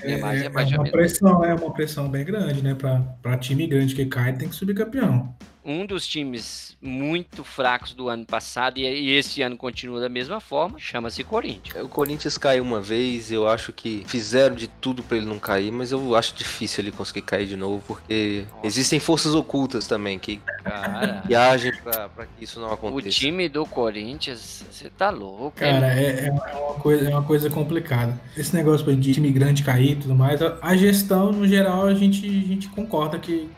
[0.02, 0.90] É, É mais é- é uma rebaixamento.
[0.90, 2.74] pressão, é uma pressão bem grande, né?
[3.22, 5.32] Pra time grande que cai, tem que subir campeão.
[5.68, 10.78] Um dos times muito fracos do ano passado e, esse ano continua da mesma forma,
[10.78, 11.84] chama-se Corinthians.
[11.84, 15.70] O Corinthians caiu uma vez, eu acho que fizeram de tudo pra ele não cair,
[15.70, 18.66] mas eu acho difícil ele conseguir cair de novo, porque Nossa.
[18.66, 23.10] existem forças ocultas também que, Cara, que agem pra, pra que isso não o aconteça.
[23.10, 25.52] time do Corinthians, você tá louco.
[25.56, 28.18] Cara, é, é uma coisa, é uma coisa complicada.
[28.34, 31.94] Esse negócio de time grande cair e tudo mais, a, a gestão, no geral, a
[31.94, 33.50] gente, a gente concorda que,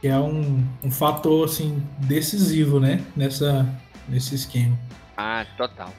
[0.00, 3.04] que é um, um fator assim, decisivo, né?
[3.16, 3.68] Nessa,
[4.08, 4.78] nesse esquema.
[5.16, 5.92] Ah, total.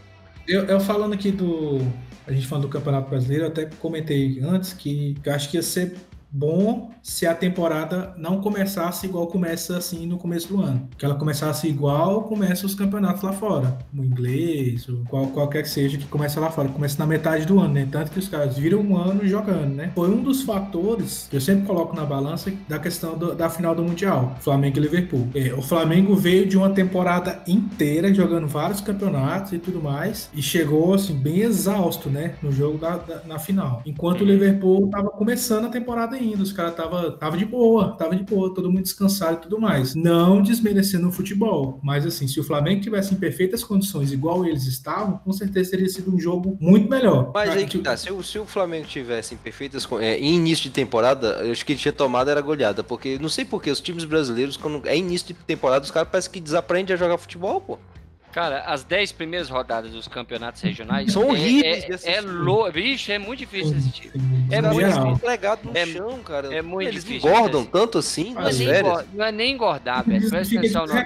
[0.48, 1.80] Eu, eu falando aqui do.
[2.26, 5.64] A gente falando do Campeonato Brasileiro, eu até comentei antes que eu acho que ia
[5.64, 5.96] ser
[6.32, 10.88] bom se a temporada não começasse igual começa assim no começo do ano.
[10.98, 13.78] Que ela começasse igual começa os campeonatos lá fora.
[13.98, 16.70] O inglês, o qual, qualquer que seja que começa lá fora.
[16.70, 17.88] Começa na metade do ano, né?
[17.92, 19.92] Tanto que os caras viram um ano jogando, né?
[19.96, 23.74] Foi um dos fatores que eu sempre coloco na balança da questão do- da final
[23.74, 24.36] do Mundial.
[24.40, 25.28] Flamengo e Liverpool.
[25.34, 30.30] É, o Flamengo veio de uma temporada inteira jogando vários campeonatos e tudo mais.
[30.34, 32.36] E chegou, assim, bem exausto, né?
[32.42, 33.82] No jogo da, da- na final.
[33.86, 36.44] Enquanto o Liverpool tava começando a temporada ainda.
[36.44, 39.96] Os caras tava, tava de boa, tava de boa, todo mundo descansado e tudo mais.
[39.96, 41.80] Não desmerecendo o futebol.
[41.84, 45.90] Mas assim, se o Flamengo tivesse em perfeitas condições, igual eles estavam, com certeza teria
[45.90, 47.32] sido um jogo muito melhor.
[47.34, 50.64] Mas aí que tá, se o, se o Flamengo tivesse em perfeitas é, em início
[50.64, 53.70] de temporada, eu acho que ele tinha tomado era goleada, porque não sei por que
[53.70, 57.18] os times brasileiros, quando é início de temporada, os caras parecem que desaprendem a jogar
[57.18, 57.78] futebol, pô.
[58.32, 62.10] Cara, as 10 primeiras rodadas dos campeonatos regionais São é- horríveis É, assistir.
[62.12, 62.72] é louco.
[62.72, 64.12] Vixe, é muito difícil de assistir.
[64.52, 65.18] É muito difícil.
[65.18, 66.54] Pregado no É- chão, cara.
[66.54, 67.70] é muito Eles difícil, engordam assim.
[67.72, 68.88] tanto assim Não é, nas nem férias.
[68.92, 70.30] engor- não é nem engordar, velho.
[70.30, 70.94] Presta atenção, não.
[70.96, 71.06] né?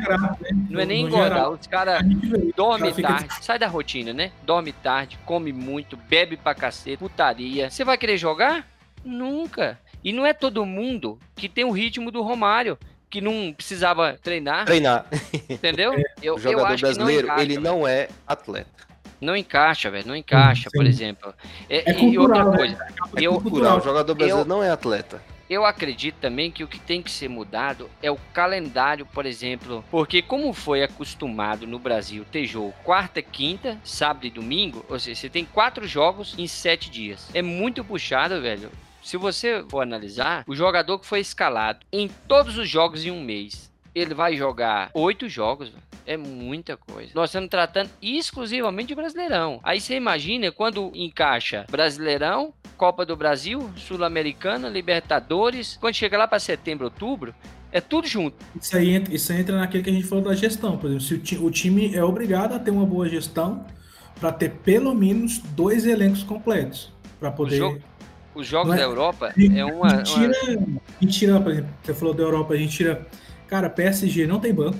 [0.69, 1.29] Não é nem no engordar.
[1.29, 1.53] geral.
[1.53, 4.31] Os caras A gente vê, dorme cara fica tarde, sai da rotina, né?
[4.43, 7.69] Dorme tarde, come muito, bebe pra cacete, putaria.
[7.69, 8.67] Você vai querer jogar?
[9.03, 9.79] Nunca.
[10.03, 12.77] E não é todo mundo que tem o ritmo do Romário,
[13.13, 15.05] que não precisava treinar, Treinar.
[15.47, 15.93] entendeu?
[16.19, 17.61] Eu, O eu jogador acho que não brasileiro, encaixa, ele velho.
[17.63, 18.83] não é atleta.
[19.21, 20.07] Não encaixa, velho.
[20.07, 20.89] Não encaixa, por Sim.
[20.89, 21.31] exemplo.
[21.69, 22.57] É, É e outra cultural, né?
[22.57, 23.77] coisa, É eu, cultural.
[23.77, 25.21] O jogador brasileiro eu- não é atleta.
[25.47, 29.85] eu acredito também que o que tem que ser mudado é o calendário, por exemplo.
[29.91, 35.21] Porque como foi acostumado no Brasil ter jogo quarta, quinta, sábado e domingo, ou seja,
[35.21, 37.29] você tem quatro jogos em sete dias.
[37.31, 38.71] É muito puxado, velho.
[39.03, 43.21] Se você for analisar, o jogador que foi escalado em todos os jogos em um
[43.21, 45.71] mês, ele vai jogar oito jogos.
[46.05, 47.11] É muita coisa.
[47.15, 49.59] Nós estamos tratando exclusivamente de Brasileirão.
[49.63, 55.77] Aí você imagina quando encaixa Brasileirão, Copa do Brasil, Sul-Americana, Libertadores.
[55.79, 57.33] Quando chega lá para setembro, outubro,
[57.71, 58.35] é tudo junto.
[58.59, 60.77] Isso aí, entra, isso aí entra naquilo que a gente falou da gestão.
[60.77, 63.65] Por exemplo, se o, ti- o time é obrigado a ter uma boa gestão
[64.19, 66.91] para ter pelo menos dois elencos completos.
[67.19, 67.81] Para poder.
[68.35, 71.51] Os jogos é- da Europa é a uma, gente uma- tira, a gente tira, por
[71.51, 73.07] exemplo, você falou da Europa, a gente tira.
[73.47, 74.77] Cara, PSG não tem banco.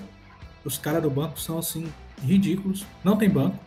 [0.64, 1.86] Os caras do banco são assim,
[2.22, 2.84] ridículos.
[3.04, 3.58] Não tem banco.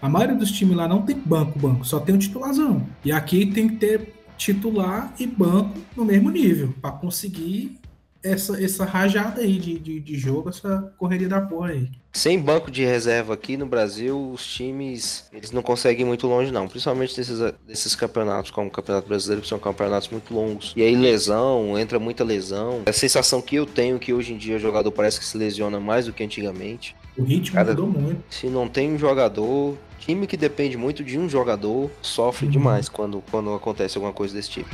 [0.00, 2.86] A maioria dos times lá não tem banco, banco, só tem o titularzão.
[3.04, 7.76] E aqui tem que ter titular e banco no mesmo nível, para conseguir
[8.24, 11.88] essa, essa rajada aí de, de, de jogo, essa correria da porra aí.
[12.12, 16.50] Sem banco de reserva aqui no Brasil, os times eles não conseguem ir muito longe,
[16.50, 16.66] não.
[16.68, 20.72] Principalmente desses, desses campeonatos, como o Campeonato Brasileiro, que são campeonatos muito longos.
[20.76, 22.82] E aí, lesão, entra muita lesão.
[22.86, 25.36] A sensação que eu tenho é que hoje em dia o jogador parece que se
[25.36, 26.94] lesiona mais do que antigamente.
[27.18, 28.22] O ritmo Cara, mudou muito.
[28.30, 32.52] Se não tem um jogador, time que depende muito de um jogador sofre Uhum.
[32.52, 34.70] demais quando, quando acontece alguma coisa desse tipo.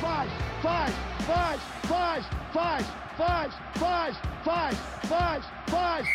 [0.00, 0.30] Faz,
[0.62, 0.92] faz,
[1.26, 4.76] faz, faz, faz, faz, faz, faz,
[5.08, 6.08] faz, faz.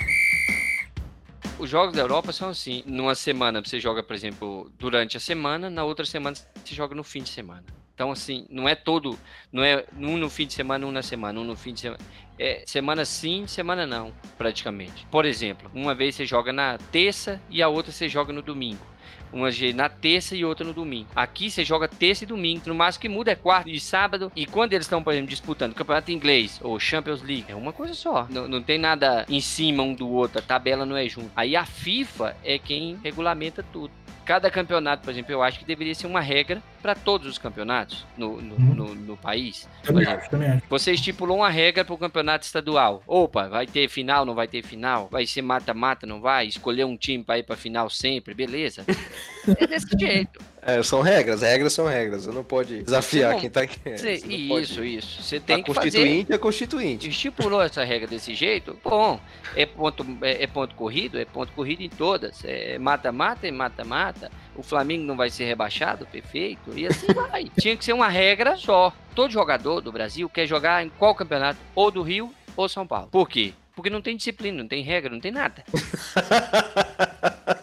[1.58, 2.84] Os jogos da Europa são assim.
[2.86, 7.04] Numa semana você joga, por exemplo, durante a semana, na outra semana você joga no
[7.04, 7.64] fim de semana.
[7.94, 9.18] Então, assim, não é todo.
[9.52, 12.02] Não é um no fim de semana, um na semana, um no fim de semana.
[12.40, 15.06] É semana sim, semana não, praticamente.
[15.12, 18.90] Por exemplo, uma vez você joga na terça e a outra você joga no domingo.
[19.32, 21.10] Uma na terça e outra no domingo.
[21.15, 22.63] Aqui você joga terça e domingo.
[22.65, 24.32] No máximo que muda é quarta e sábado.
[24.36, 27.94] E quando eles estão, por exemplo, disputando campeonato inglês ou Champions League, é uma coisa
[27.94, 28.28] só.
[28.30, 30.39] Não, não tem nada em cima um do outro.
[30.39, 31.32] A tabela não é junto.
[31.36, 33.91] Aí a FIFA é quem regulamenta tudo.
[34.32, 38.06] Cada campeonato, por exemplo, eu acho que deveria ser uma regra para todos os campeonatos
[38.15, 38.74] no, no, Uhum.
[38.76, 39.67] no- no país.
[39.84, 40.63] Também acho, também acho.
[40.70, 43.04] você estipulou uma regra para o campeonato estadual.
[43.06, 45.10] Opa, vai ter final, não vai ter final?
[45.12, 46.48] Vai ser mata-mata, não vai?
[46.48, 48.86] Escolher um time para ir para final sempre, beleza?
[49.60, 50.39] É desse jeito.
[50.63, 52.26] É, são regras, regras são regras.
[52.26, 53.80] Você não pode desafiar não- quem tá aqui.
[53.80, 55.24] Pode- isso, isso.
[55.24, 55.89] Você tem a que fazer.
[55.91, 57.10] constituinte é constituinte.
[57.10, 58.78] Estipulou essa regra desse jeito?
[58.84, 59.19] Bom,
[59.56, 61.19] é ponto, é, é ponto corrido?
[61.19, 62.43] É ponto corrido em todas.
[62.45, 64.32] É mata-mata, é mata-mata.
[64.56, 66.78] O Flamengo não vai ser rebaixado, perfeito.
[66.78, 67.45] E assim vai.
[67.60, 68.93] Tinha que ser uma regra só.
[69.15, 71.60] Todo jogador do Brasil quer jogar em qual campeonato?
[71.74, 73.08] Ou do Rio ou São Paulo.
[73.12, 73.54] Por quê?
[73.76, 75.63] Porque não tem disciplina, não tem regra, não tem nada.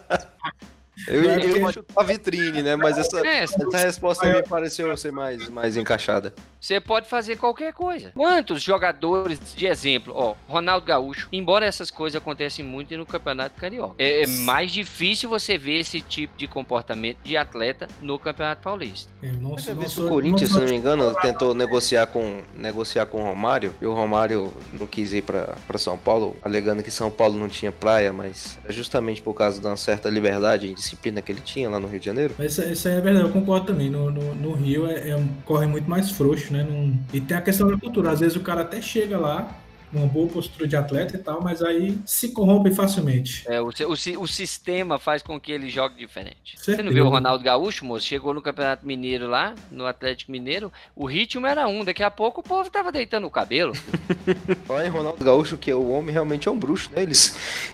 [1.07, 2.75] Eu iria ter- chutar a vitrine, né?
[2.75, 6.33] Mas essa, É, essa resposta me pareceu ser mais, mais encaixada.
[6.59, 8.11] Você pode fazer qualquer coisa.
[8.13, 13.95] Quantos jogadores, de exemplo, ó, Ronaldo Gaúcho, embora essas coisas acontecem muito no Campeonato Carioca,
[13.97, 19.09] é, é mais difícil você ver esse tipo de comportamento de atleta no Campeonato Paulista.
[19.23, 23.21] Eu não, eu não o Corinthians, se não me engano, tentou negociar com, negociar com
[23.21, 23.73] o Romário.
[23.81, 27.47] E o Romário não quis ir pra pra São Paulo, alegando que São Paulo não
[27.47, 31.41] tinha praia, mas é justamente por causa de uma certa liberdade e disciplina que ele
[31.41, 32.33] tinha lá no Rio de Janeiro.
[32.39, 33.89] Isso, isso aí é verdade, eu concordo também.
[33.89, 36.65] No, no, no Rio é, é um- corre muito mais frouxo, né?
[37.13, 38.11] E tem a questão da cultura.
[38.11, 39.55] Às vezes o cara até chega lá,
[39.91, 43.43] numa boa postura de atleta e tal, mas aí se corrompe facilmente.
[43.47, 46.55] É, o, o, o sistema faz com que ele jogue diferente.
[46.57, 46.93] Você não Certeza.
[46.93, 48.05] viu o Ronaldo Gaúcho, moço?
[48.05, 51.83] Chegou no Campeonato Mineiro lá, no Atlético Mineiro, o ritmo era um.
[51.83, 53.73] Daqui a pouco o povo tava deitando o cabelo.
[54.69, 57.01] Olha em Ronaldo Gaúcho, que o homem realmente é um bruxo, né?
[57.03, 57.13] Ele,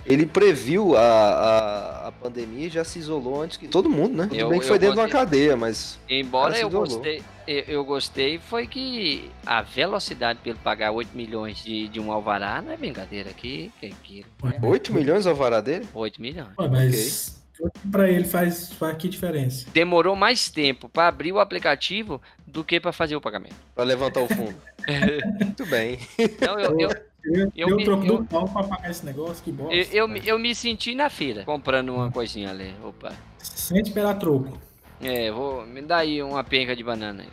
[0.06, 4.24] ele previu a, a, a pandemia e já se isolou antes que todo mundo, né?
[4.28, 6.00] Tudo Eu- bem que foi dentro de uma cadeia, mas.
[6.10, 11.88] Embora eu gostei, eu, gostei foi que a velocidade para ele pagar 8 milhões de,
[11.88, 13.72] de um alvará não é brincadeira aqui,
[14.04, 14.46] que é.
[14.46, 15.88] Ué, 8 milhões ao vará dele?
[15.94, 16.50] 8 milhões.
[16.58, 17.44] ué, mas
[17.92, 19.66] pra ele faz, faz que diferença?
[19.74, 23.56] Demorou mais tempo para abrir o aplicativo do que para fazer o pagamento.
[23.74, 24.56] Pra levantar o fundo.
[25.42, 26.00] Muito bem.
[26.18, 26.90] Então eu, eu,
[27.28, 29.74] Eu, Eu eu me- troco eu- do pau pra pagar esse negócio, que bosta.
[29.74, 32.76] eu, eu, me- eu me senti na feira comprando uma coisinha ali.
[32.84, 33.14] Opa.
[33.40, 34.58] Sem esperar troco.
[35.06, 35.66] É, vou.
[35.68, 37.30] Me dá aí uma penca de banana aí.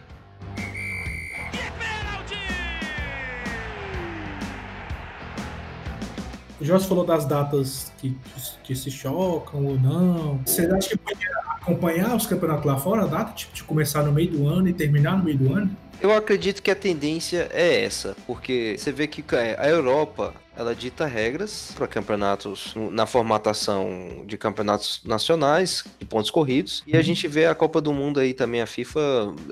[6.60, 8.16] O Jorge falou das datas que,
[8.62, 10.38] que se chocam ou não.
[10.44, 11.28] Você acha que podia
[11.60, 14.72] acompanhar os campeonatos lá fora, a data, tipo, de começar no meio do ano e
[14.72, 15.76] terminar no meio do ano?
[16.00, 20.74] Eu acredito que a tendência é essa, porque você vê que cara, a Europa ela
[20.74, 27.26] dita regras para campeonatos na formatação de campeonatos nacionais, de pontos corridos, e a gente
[27.26, 29.00] vê a Copa do Mundo aí também, a FIFA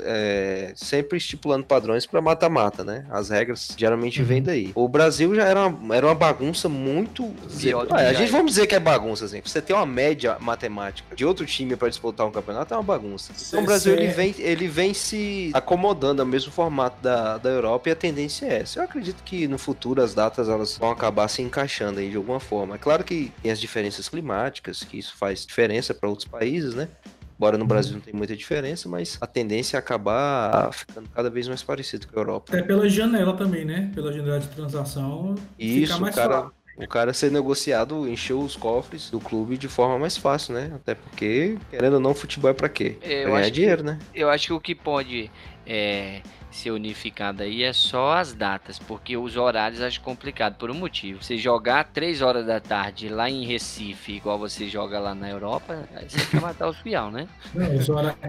[0.00, 3.06] é, sempre estipulando padrões para mata-mata, né?
[3.10, 4.26] As regras geralmente Uhum.
[4.26, 4.72] vêm daí.
[4.74, 7.28] O Brasil já era uma, era uma bagunça muito.
[7.58, 8.32] Pior Ah, que a gente é.
[8.32, 9.40] vamos dizer que é bagunça, assim.
[9.44, 13.32] Você ter uma média matemática de outro time para disputar um campeonato é uma bagunça.
[13.48, 17.88] Então o Brasil ele vem, ele vem se acomodando ao mesmo formato da, da Europa
[17.88, 18.80] e a tendência é essa.
[18.80, 22.40] Eu acredito que no futuro as datas elas vão acabar se encaixando aí de alguma
[22.40, 22.74] forma.
[22.74, 26.88] É claro que tem as diferenças climáticas, que isso faz diferença para outros países, né?
[27.36, 31.48] Embora no Brasil não tem muita diferença, mas a tendência é acabar ficando cada vez
[31.48, 32.52] mais parecido com a Europa.
[32.54, 33.90] Até pela janela também, né?
[33.94, 35.34] Pela janela de transação.
[35.58, 36.52] Fica isso, o mais cara, fácil.
[36.76, 40.70] o cara ser negociado encheu os cofres do clube de forma mais fácil, né?
[40.74, 42.98] Até porque, querendo ou não, futebol é pra quê?
[43.00, 43.98] É, eu Pra ganhar acho que- dinheiro, né?
[44.14, 45.30] Eu acho que o que pode
[45.66, 46.20] é,
[46.50, 51.22] ser unificado aí é só as datas, porque os horários acho complicado por um motivo.
[51.22, 55.88] Você jogar 3 horas da tarde lá em Recife, igual você joga lá na Europa,
[55.94, 57.28] aí você quer matar os pião, né?
[57.54, 57.66] Não,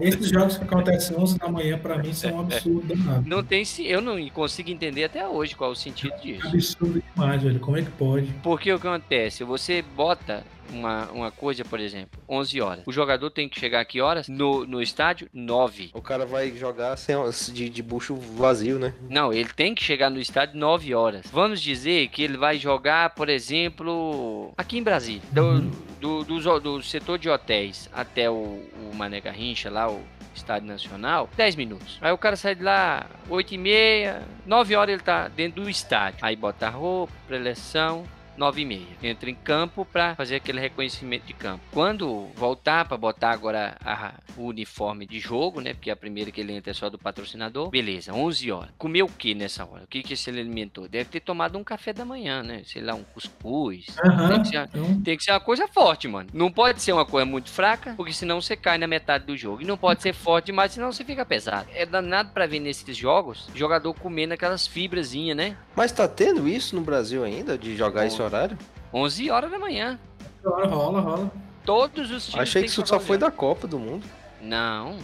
[0.00, 3.28] Esses jogos que acontecem 11 da manhã, pra mim, são um absurdo danado.
[3.28, 6.46] Não tem se eu não consigo entender até hoje qual é o sentido disso.
[6.46, 7.60] Absurdo demais, velho.
[7.60, 8.26] Como é que pode?
[8.42, 9.44] Porque o que acontece?
[9.44, 12.84] Você bota uma, uma coisa, por exemplo, 11 horas.
[12.86, 14.28] O jogador tem que chegar a que horas?
[14.28, 15.28] No, no estádio?
[15.32, 15.90] 9.
[15.94, 17.16] O cara vai jogar sem,
[17.52, 18.94] de, de bucho vazio, né?
[19.08, 21.26] Não, ele tem que chegar no estádio 9 horas.
[21.32, 25.70] Vamos dizer que ele vai jogar, por exemplo, aqui em Brasília, do, Uhum.
[26.00, 30.00] do, do, do setor de hotéis até o, o Mané Garrincha, lá, o
[30.34, 31.98] Estádio Nacional, 10 minutos.
[32.00, 35.68] Aí o cara sai de lá 8 e meia, 9 horas ele tá dentro do
[35.68, 36.18] estádio.
[36.22, 38.04] Aí bota a roupa, preleção,
[38.36, 38.86] 9 e meia.
[39.02, 41.62] Entra em campo para fazer aquele reconhecimento de campo.
[41.72, 45.74] Quando voltar para botar agora a, o uniforme de jogo, né?
[45.74, 47.68] Porque a primeira que ele entra é só do patrocinador.
[47.70, 48.70] Beleza, 11 horas.
[48.78, 49.84] Comeu o que nessa hora?
[49.84, 50.88] O que que ele alimentou?
[50.88, 52.62] Deve ter tomado um café da manhã, né?
[52.64, 53.86] Sei lá, um cuscuz.
[54.04, 56.28] Aham, Tem que ser- então, Tem que ser uma coisa forte, mano.
[56.32, 59.62] Não pode ser uma coisa muito fraca, porque senão você cai na metade do jogo.
[59.62, 61.68] E não pode ser forte demais, senão você fica pesado.
[61.74, 65.56] É danado pra ver nesses jogos, jogador comendo aquelas fibrazinhas, né?
[65.74, 68.06] Mas tá tendo isso no Brasil ainda, de jogar Bom.
[68.22, 68.56] Horário?
[68.92, 69.98] 11 horas da manhã.
[70.44, 71.32] rola, rola, rola.
[71.64, 74.04] Todos os times Achei que isso só foi da Copa do Mundo.
[74.40, 74.98] Não.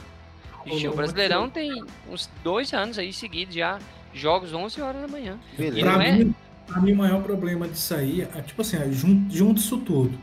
[0.66, 3.78] Ixi, o Brasileirão tem uns dois anos aí seguidos já.
[4.12, 5.38] Jogos 11 horas da manhã.
[5.56, 5.80] Beleza.
[5.80, 6.12] Pra é?
[6.12, 6.34] mim,
[6.66, 10.18] pra mim, o maior problema disso aí é, tipo assim, é, junto, junto isso tudo.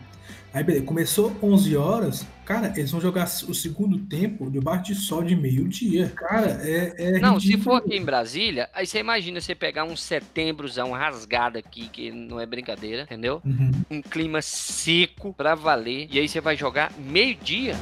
[0.55, 5.21] Aí, beleza, começou 11 horas, cara, eles vão jogar o segundo tempo debaixo de sol
[5.21, 6.13] de meio-dia.
[6.15, 7.63] Cara, é, é Não, se ridículo.
[7.75, 12.39] for aqui em Brasília, aí você imagina você pegar um setembrozão rasgado aqui, que não
[12.39, 13.41] é brincadeira, entendeu?
[13.43, 13.71] Uhum.
[13.91, 16.07] um clima seco pra valer.
[16.09, 17.75] E aí você vai jogar meio-dia.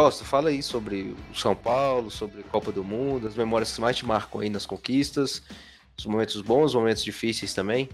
[0.00, 3.82] Costa, fala aí sobre o São Paulo, sobre a Copa do Mundo, as memórias que
[3.82, 5.42] mais te marcam aí nas conquistas,
[5.94, 7.86] os momentos bons, os momentos difíceis também.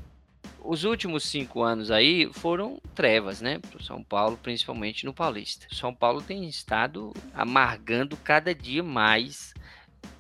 [0.63, 3.59] Os últimos cinco anos aí foram trevas, né?
[3.59, 5.67] Pro São Paulo, principalmente no Paulista.
[5.73, 9.53] São Paulo tem estado amargando cada dia mais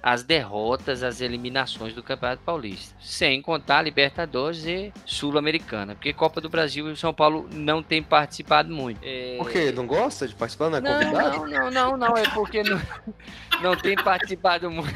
[0.03, 2.95] as derrotas, as eliminações do Campeonato Paulista.
[3.01, 5.95] Sem contar Libertadores e Sul-Americana.
[5.95, 9.01] Porque Copa do Brasil e o São Paulo não tem participado muito.
[9.03, 9.37] É...
[9.39, 9.72] Por quê?
[9.72, 10.70] Não gosta de participar?
[10.70, 11.37] Não é Não, convidado?
[11.39, 12.80] não, não, não, não, é porque não,
[13.61, 14.95] não tem participado muito.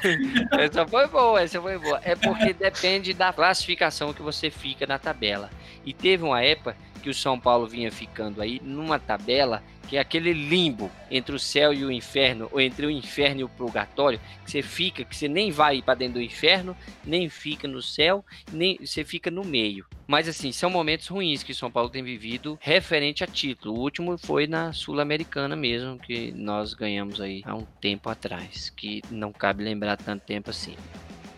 [0.52, 2.00] Essa foi boa, essa foi boa.
[2.04, 5.50] É porque depende da classificação que você fica na tabela.
[5.84, 10.00] E teve uma época que o São Paulo vinha ficando aí numa tabela que é
[10.00, 14.20] aquele limbo entre o céu e o inferno, ou entre o inferno e o purgatório,
[14.44, 18.24] que você fica, que você nem vai para dentro do inferno, nem fica no céu,
[18.52, 19.84] nem você fica no meio.
[20.06, 23.74] Mas assim, são momentos ruins que o São Paulo tem vivido referente a título.
[23.74, 29.02] O último foi na Sul-Americana mesmo, que nós ganhamos aí há um tempo atrás, que
[29.10, 30.76] não cabe lembrar tanto tempo assim.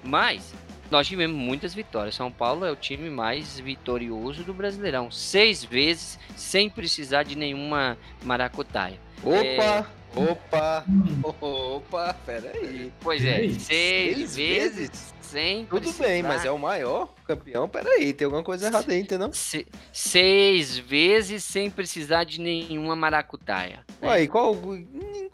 [0.05, 0.55] Mas
[0.93, 2.15] nós tivemos muitas vitórias.
[2.15, 7.97] São Paulo é o time mais vitorioso do Brasileirão, seis vezes sem precisar de nenhuma
[8.23, 9.01] maracutaia.
[9.25, 9.91] Opa!
[10.15, 10.85] Opa!
[10.87, 12.15] Hum, Opa!
[12.27, 12.93] Peraí.
[13.01, 15.15] Pois é, seis, Seis vezes, vezes?
[15.33, 16.05] Sem Tudo precisar.
[16.05, 17.69] bem, mas é o maior campeão.
[17.69, 19.31] Peraí, tem alguma coisa errada aí, entendeu?
[19.33, 23.81] Se- seis vezes sem precisar de nenhuma maracutaia.
[24.03, 24.55] Uai, qual.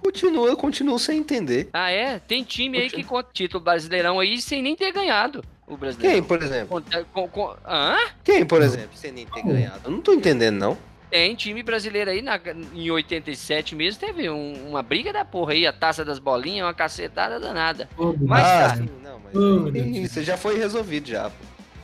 [0.02, 1.68] Continua, continua sem entender.
[1.72, 2.18] Ah, é?
[2.18, 3.02] Tem time aí Continua.
[3.02, 6.24] que conta título brasileirão aí sem nem ter ganhado o Quem, brasileiro.
[6.24, 6.68] por exemplo?
[6.68, 7.96] Conta- com- com- Hã?
[8.24, 9.80] Quem, por exemplo, sem nem ter ganhado?
[9.84, 10.78] Eu não tô entendendo, não.
[11.10, 12.38] Tem time brasileiro aí na,
[12.74, 16.74] em 87 mesmo, teve um- uma briga da porra aí, a taça das bolinhas, uma
[16.74, 17.88] cacetada danada.
[17.96, 18.76] pô, Mas ah, tá.
[19.02, 19.34] não, mas.
[19.34, 19.68] Oh.
[20.02, 21.30] Isso já foi resolvido já.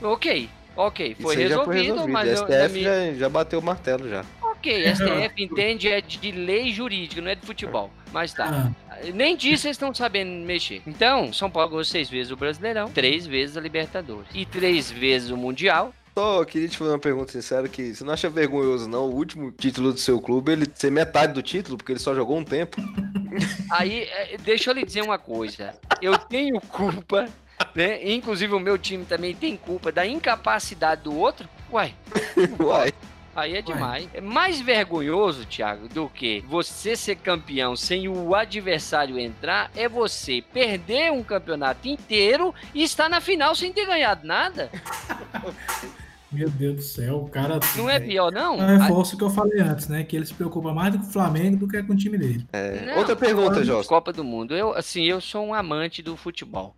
[0.01, 0.09] pô.
[0.13, 2.13] Ok, ok, foi resolvido, foi resolvido.
[2.13, 4.25] mas o STF já, já bateu o martelo já.
[4.43, 7.91] Ok, STF entende é de lei jurídica, não é de futebol.
[8.13, 8.71] Mas tá.
[8.91, 10.83] Ah, Nem disso eles estão sabendo mexer.
[10.87, 15.31] Então, São Paulo ganhou seis vezes o Brasileirão, três vezes a Libertadores e três vezes
[15.31, 15.93] o Mundial.
[16.17, 19.51] Só queria te fazer uma pergunta sincera que você não acha vergonhoso, não, o último
[19.51, 22.77] título do seu clube, ele ser metade do título, porque ele só jogou um tempo?
[23.69, 25.75] Aí, é, deixa eu lhe dizer uma coisa.
[26.01, 27.29] Eu tenho culpa,
[27.75, 28.13] né?
[28.13, 31.49] Inclusive o meu time também tem culpa da incapacidade do outro.
[31.73, 31.93] Uai,
[32.61, 32.93] Uai.
[33.35, 34.09] aí é demais.
[34.15, 40.45] É mais vergonhoso, Thiago, do que você ser campeão sem o adversário entrar, é você
[40.53, 44.71] perder um campeonato inteiro e estar na final sem ter ganhado nada.
[46.35, 47.61] meu Deus do céu, o cara.
[47.77, 48.57] Não é pior, não?
[48.57, 50.05] Não reforço o que eu falei antes, né?
[50.05, 52.47] Que ele se preocupa mais com o Flamengo do que com o time dele.
[52.53, 53.89] É, Outra pergunta, Josta.
[53.89, 54.55] Copa do Mundo.
[54.55, 56.75] Eu, assim, eu sou um amante do futebol.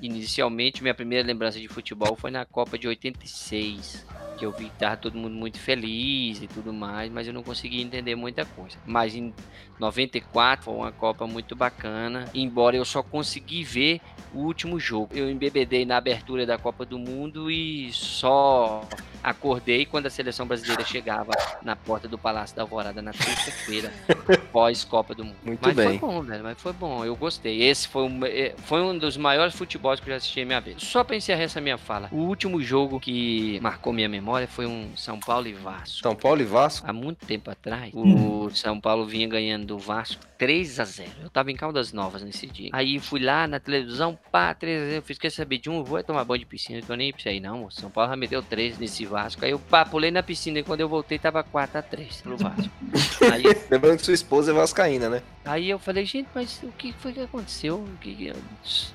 [0.00, 4.06] Inicialmente, minha primeira lembrança de futebol foi na Copa de 86,
[4.40, 7.42] que eu vi que tava todo mundo muito feliz e tudo mais, mas eu não
[7.42, 8.78] conseguia entender muita coisa.
[8.86, 9.34] Mas em
[9.78, 14.00] 94 foi uma Copa muito bacana, embora eu só consegui ver
[14.32, 15.10] o último jogo.
[15.14, 18.82] Eu embebedei na abertura da Copa do Mundo e só
[19.22, 21.32] acordei quando a seleção brasileira chegava
[21.62, 23.92] na porta do Palácio da Alvorada na terça-feira,
[24.50, 25.36] pós Copa do Mundo.
[25.44, 25.98] Muito mas bem.
[25.98, 27.62] foi bom, velho, mas foi bom, eu gostei.
[27.62, 30.60] Esse foi um, eh, foi um dos maiores futebols que eu já assisti na minha
[30.60, 30.80] vida.
[30.80, 34.96] Só pra encerrar essa minha fala, o último jogo que marcou minha memória foi um
[34.96, 35.98] São Paulo e Vasco.
[36.02, 36.86] São Paulo e Vasco?
[36.88, 38.44] Há muito tempo atrás, Hum.
[38.46, 42.22] o São Paulo vinha ganhando do Vasco 3 a 0 Eu tava em Caldas Novas
[42.22, 42.70] nesse dia.
[42.72, 45.84] Aí fui lá na televisão, pá, 3 a 0 Eu fiz, quer saber de um?
[45.84, 46.78] Vou é tomar banho de piscina.
[46.78, 47.70] Eu tô nem pra isso aí, não.
[47.70, 49.44] São Paulo já me deu 3 nesse Vasco.
[49.44, 52.70] Aí eu pá, pulei na piscina e quando eu voltei tava 4x3 pro Vasco.
[53.32, 55.22] aí, Lembrando que sua esposa é vascaína, né?
[55.44, 57.76] aí eu falei, gente, mas o que foi que aconteceu?
[57.76, 58.32] O que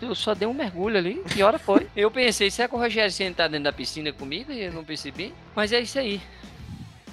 [0.01, 1.87] Eu só dei um mergulho ali, que hora foi?
[1.95, 4.83] Eu pensei, será que o Rogério Senna tá dentro da piscina comigo e eu não
[4.83, 5.24] percebi?
[5.55, 6.21] Mas é isso aí.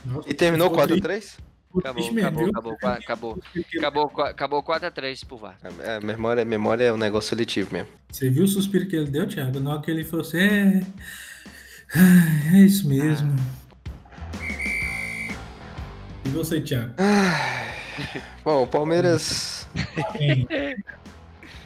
[0.05, 1.23] Nossa, E terminou ficou triste- 4x3?
[1.67, 3.39] ficou Acabou, acabou, acabou, acabou.
[3.79, 5.67] Acabou, acabou 4x3 pro Vasco.
[5.81, 7.89] É, memória, memória é um negócio seletivo mesmo.
[8.11, 9.59] Você viu o suspiro que ele deu, Thiago?
[9.61, 10.83] Na hora que ele falou assim, é.
[11.95, 13.35] ai, É isso mesmo.
[16.25, 16.93] E você, Thiago?
[18.45, 19.67] Bom, o Palmeiras.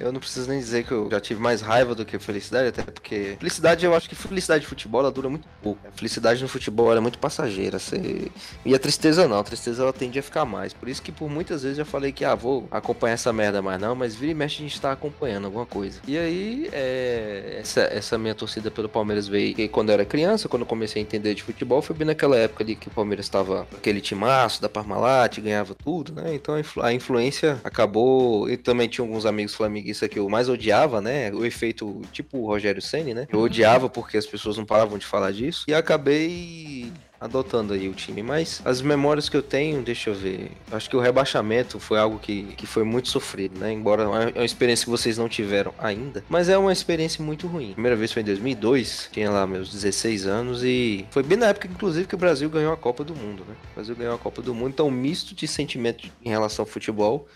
[0.00, 2.82] Eu não preciso nem dizer que eu já tive mais raiva do que felicidade, até
[2.82, 5.80] porque felicidade, eu acho que felicidade de futebol ela dura muito pouco.
[5.94, 7.78] Felicidade no futebol ela é muito passageira.
[7.78, 8.30] Você...
[8.64, 10.72] E a tristeza não, a tristeza ela tende a ficar mais.
[10.72, 13.80] Por isso que por muitas vezes eu falei que, ah, vou acompanhar essa merda mais
[13.80, 16.00] não, mas vira e mexe a gente tá acompanhando alguma coisa.
[16.06, 17.58] E aí, é...
[17.60, 21.00] essa, essa minha torcida pelo Palmeiras veio que quando eu era criança, quando eu comecei
[21.00, 24.60] a entender de futebol, foi bem naquela época ali que o Palmeiras estava aquele timaço
[24.60, 26.34] da Parmalat, ganhava tudo, né?
[26.34, 28.48] Então a, influ- a influência acabou.
[28.50, 31.32] E também tinha alguns amigos flamenguistas que eu mais odiava, né?
[31.32, 33.26] O efeito tipo o Rogério Ceni, né?
[33.30, 35.64] Eu odiava porque as pessoas não paravam de falar disso.
[35.68, 40.52] E acabei adotando aí o time, mas as memórias que eu tenho, deixa eu ver.
[40.70, 43.72] Acho que o rebaixamento foi algo que, que foi muito sofrido, né?
[43.72, 47.72] Embora é uma experiência que vocês não tiveram ainda, mas é uma experiência muito ruim.
[47.72, 51.68] Primeira vez foi em 2002, tinha lá meus 16 anos e foi bem na época,
[51.68, 53.54] inclusive, que o Brasil ganhou a Copa do Mundo, né?
[53.72, 56.66] O Brasil ganhou a Copa do Mundo, então um misto de sentimento em relação ao
[56.66, 57.26] futebol.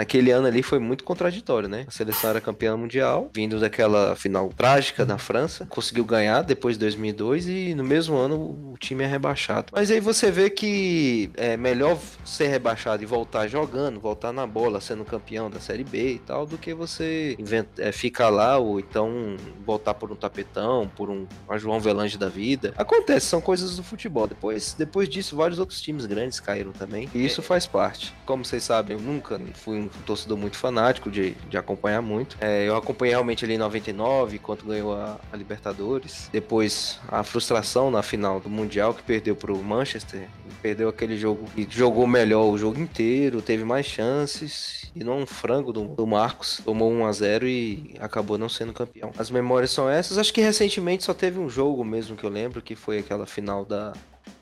[0.00, 1.84] Naquele ano ali foi muito contraditório, né?
[1.86, 6.80] A seleção era campeã mundial, vindo daquela final trágica na França, conseguiu ganhar depois de
[6.80, 8.36] 2002 e no mesmo ano
[8.72, 9.66] o time é rebaixado.
[9.70, 14.80] Mas aí você vê que é melhor ser rebaixado e voltar jogando, voltar na bola,
[14.80, 18.80] sendo campeão da Série B e tal, do que você inventa, é, ficar lá ou
[18.80, 19.36] então
[19.66, 21.26] voltar por um tapetão, por um
[21.58, 22.72] João Velange da vida.
[22.78, 24.26] Acontece, são coisas do futebol.
[24.26, 27.06] Depois, depois disso, vários outros times grandes caíram também.
[27.14, 28.14] E isso faz parte.
[28.24, 32.36] Como vocês sabem, eu nunca fui um torcedor muito fanático de, de acompanhar muito.
[32.40, 36.28] É, eu acompanhei realmente ali em 99, quando ganhou a, a Libertadores.
[36.32, 40.28] Depois, a frustração na final do Mundial, que perdeu pro Manchester.
[40.62, 44.90] Perdeu aquele jogo e jogou melhor o jogo inteiro, teve mais chances.
[44.94, 46.60] E não um frango do, do Marcos.
[46.64, 49.12] Tomou 1 a 0 e acabou não sendo campeão.
[49.16, 50.18] As memórias são essas.
[50.18, 53.64] Acho que recentemente só teve um jogo mesmo que eu lembro, que foi aquela final
[53.64, 53.92] da,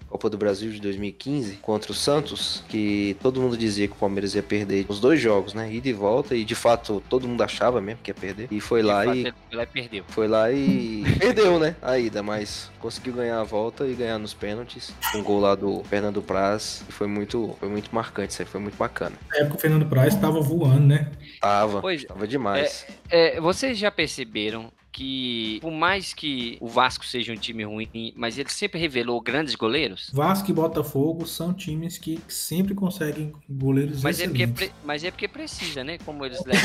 [0.09, 4.34] Copa do Brasil de 2015 contra o Santos, que todo mundo dizia que o Palmeiras
[4.34, 5.72] ia perder os dois jogos, né?
[5.72, 8.48] Ida e volta, e de fato todo mundo achava mesmo que ia perder.
[8.50, 10.04] E foi lá fato, e foi lá e perdeu.
[10.09, 11.76] foi lá e perdeu, né?
[11.82, 14.92] A ida, mas conseguiu ganhar a volta e ganhar nos pênaltis.
[15.14, 16.84] Um gol lá do Fernando Praz.
[16.88, 19.16] E foi muito, foi muito marcante, isso aí foi muito bacana.
[19.30, 21.11] Na época o Fernando Praz estava voando, né?
[21.40, 22.86] Tava, Pois- tava demais.
[23.11, 28.36] É, vocês já perceberam que, por mais que o Vasco seja um time ruim, mas
[28.36, 30.11] ele sempre revelou grandes goleiros?
[30.12, 34.68] Vasco e Botafogo são times que sempre conseguem goleiros Mas é, porque, excelentes.
[34.70, 35.99] pre- mas é porque precisa, né?
[36.05, 36.61] Como eles levam.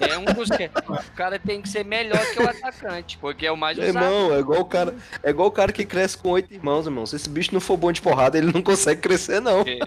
[0.00, 0.66] é um dos que.
[0.66, 3.88] O cara tem que ser melhor que o atacante, porque é o mais usado.
[3.88, 7.06] Irmão, é igual o cara, é igual o cara que cresce com oito irmãos, irmão.
[7.06, 9.60] Se esse bicho não for bom de porrada, ele não consegue crescer, não.
[9.62, 9.78] É,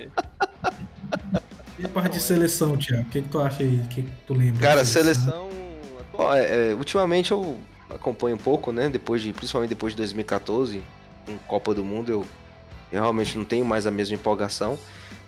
[1.77, 3.03] E a parte de seleção, Thiago?
[3.03, 3.75] O que, que tu acha aí?
[3.75, 4.59] O que, que tu lembra?
[4.61, 5.49] Cara, da seleção.
[6.13, 7.57] Atual- é, é, ultimamente eu
[7.89, 8.89] acompanho um pouco, né?
[8.89, 10.81] Depois de, principalmente depois de 2014,
[11.25, 12.25] com Copa do Mundo, eu,
[12.91, 14.77] eu realmente não tenho mais a mesma empolgação.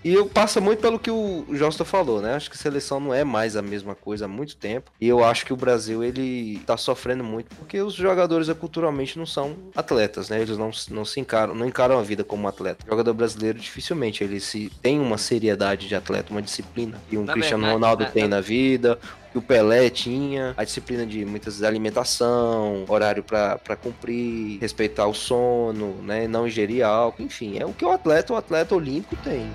[0.06, 2.34] E eu passo muito pelo que o Josta falou, né?
[2.36, 4.92] Acho que seleção não é mais a mesma coisa há muito tempo.
[5.00, 9.18] E eu acho que o Brasil, ele tá sofrendo muito porque os jogadores é, culturalmente
[9.18, 10.42] não são atletas, né?
[10.42, 12.84] Eles não, não se encaram, não encaram a vida como atleta.
[12.86, 17.02] O jogador brasileiro dificilmente ele se tem uma seriedade de atleta, uma disciplina.
[17.10, 19.00] E um Na Cristiano verdade, Ronaldo na- tem na- na vida,
[19.34, 25.96] que o Pelé tinha, a disciplina de muitas alimentação, horário pra cumprir, respeitar o sono,
[26.04, 29.52] né, não ingerir álcool, enfim, é o que o atleta, o atleta olímpico tem.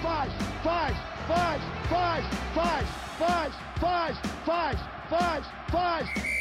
[0.00, 0.96] Faz, faz,
[1.26, 2.86] faz, faz, faz,
[3.18, 4.78] faz, faz, faz,
[5.10, 6.37] faz, faz.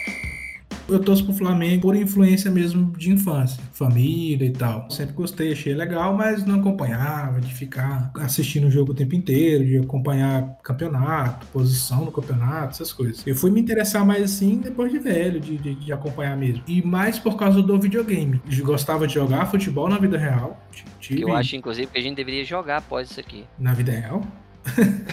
[0.89, 4.89] Eu torço pro Flamengo por influência mesmo de infância, família e tal.
[4.89, 9.65] Sempre gostei, achei legal, mas não acompanhava, de ficar assistindo o jogo o tempo inteiro,
[9.65, 13.25] de acompanhar campeonato, posição no campeonato, essas coisas.
[13.27, 16.63] Eu fui me interessar mais assim depois de velho, de, de, de acompanhar mesmo.
[16.67, 18.41] E mais por causa do videogame.
[18.49, 20.61] Eu gostava de jogar futebol na vida real.
[20.99, 23.43] Tive Eu acho, inclusive, que a gente deveria jogar após isso aqui.
[23.59, 24.21] na vida real.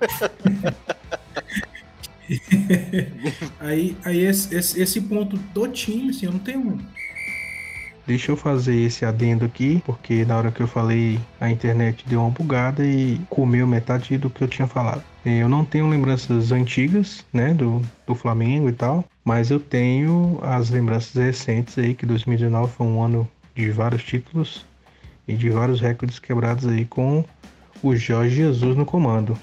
[3.58, 6.78] aí aí esse, esse, esse ponto do time, assim, eu não tenho.
[8.06, 12.20] Deixa eu fazer esse adendo aqui, porque na hora que eu falei, a internet deu
[12.20, 15.02] uma bugada e comeu metade do que eu tinha falado.
[15.24, 20.40] Eh, Eu não tenho lembranças antigas, né, do, do Flamengo e tal, mas eu tenho
[20.42, 24.66] as lembranças recentes aí, que 2019 foi um ano de vários títulos
[25.28, 27.24] e de vários recordes quebrados aí com
[27.82, 29.38] o Jorge Jesus no comando.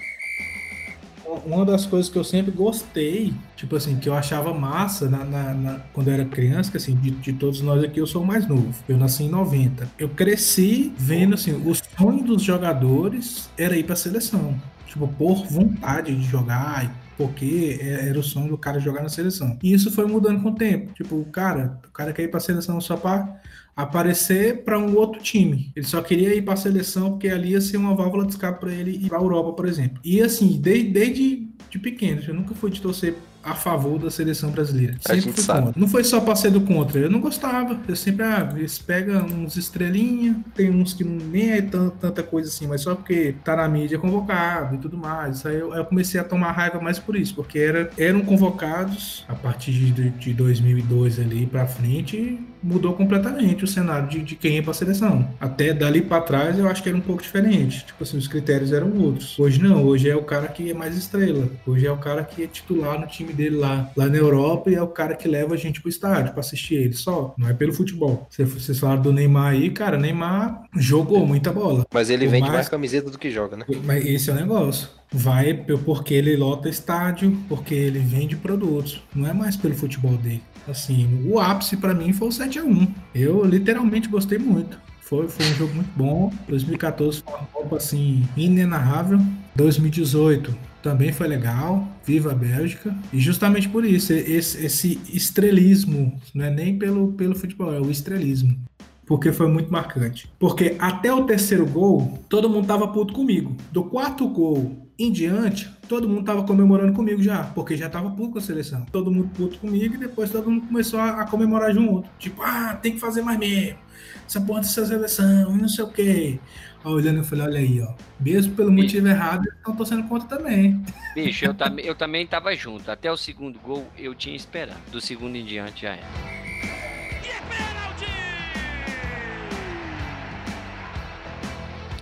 [1.45, 5.53] Uma das coisas que eu sempre gostei, tipo assim, que eu achava massa na, na-
[5.53, 8.25] na- quando eu era criança, que assim, de, de todos nós aqui eu sou o
[8.25, 8.73] mais novo.
[8.87, 9.89] Eu nasci em 90.
[9.97, 14.55] Eu cresci vendo assim, o sonho dos jogadores era ir pra seleção.
[14.85, 19.57] Tipo, por vontade de jogar, porque é- era o sonho do cara jogar na seleção.
[19.61, 20.93] E isso foi mudando com o tempo.
[20.93, 23.35] Tipo, o cara, o cara quer ir pra seleção só pra
[23.77, 25.71] aparecer para um outro time.
[25.75, 28.59] Ele só queria ir para a seleção porque ali ia ser uma válvula de escape
[28.59, 29.99] para ele ir para a Europa, por exemplo.
[30.03, 34.51] E assim, desde, desde de pequeno, eu nunca fui de torcer a favor da seleção
[34.51, 34.95] brasileira.
[35.05, 35.65] A Sempre gente fui sabe.
[35.67, 35.79] contra.
[35.79, 37.79] Não foi só para ser do contra, eu não gostava.
[37.87, 42.49] Eu sempre, ah, eles pegam uns estrelinha, tem uns que nem é tan- tanta coisa
[42.49, 45.45] assim, mas só porque tá na mídia convocado e tudo mais.
[45.45, 49.35] Aí eu, eu comecei a tomar raiva mais por isso, porque era, eram convocados a
[49.35, 54.61] partir de, de 2002 ali para frente, mudou completamente o cenário de, de quem ia
[54.63, 55.27] para a seleção.
[55.39, 57.85] Até dali para trás eu acho que era um pouco diferente.
[57.85, 59.37] Tipo assim, os critérios eram outros.
[59.39, 61.47] Hoje não, hoje é o cara que é mais estrela.
[61.65, 64.75] Hoje é o cara que é titular no time dele lá, lá na Europa e
[64.75, 67.33] é o cara que leva a gente pro estádio para assistir ele só.
[67.37, 68.27] Não é pelo futebol.
[68.29, 71.85] Cê- Vocês falaram do Neymar aí, cara, Neymar jogou muita bola.
[71.93, 73.65] Mas ele Por vende mais- mais camiseta do que joga, né?
[73.83, 74.89] Mas esse é o negócio.
[75.11, 75.53] Vai
[75.85, 79.01] porque ele lota estádio, porque ele vende produtos.
[79.15, 80.41] Não é mais pelo futebol dele.
[80.67, 82.89] Assim, o ápice pra mim foi o 7x1.
[83.15, 84.79] Eu literalmente gostei muito.
[85.01, 86.33] Foi, foi um jogo muito bom.
[86.49, 89.19] 2014 foi uma Copa assim, inenarrável.
[89.55, 91.87] 2018 também foi legal.
[92.05, 92.93] Viva a Bélgica.
[93.13, 97.89] E justamente por isso, esse, esse estrelismo, não é nem pelo, pelo futebol, é o
[97.89, 98.57] estrelismo
[99.05, 100.29] porque foi muito marcante.
[100.37, 103.55] Porque até o terceiro gol, todo mundo tava puto comigo.
[103.71, 108.33] Do quarto gol em diante, todo mundo tava comemorando comigo já, porque já tava puto
[108.33, 108.83] com a seleção.
[108.91, 112.09] Todo mundo puto comigo e depois todo mundo começou a, a comemorar junto.
[112.17, 113.77] Tipo, ah, tem que fazer mais mesmo.
[114.25, 116.39] Essa porra dessa seleção, e não sei o quê.
[116.83, 117.93] Aí olhando, eu falei, olha aí, ó.
[118.19, 120.83] Mesmo pelo motivo errado, eles estão torcendo contra também.
[121.13, 122.89] Bicho, eu, tam eu também tava junto.
[122.89, 124.79] Até o segundo gol eu tinha esperado.
[124.91, 126.66] Do segundo em diante já era.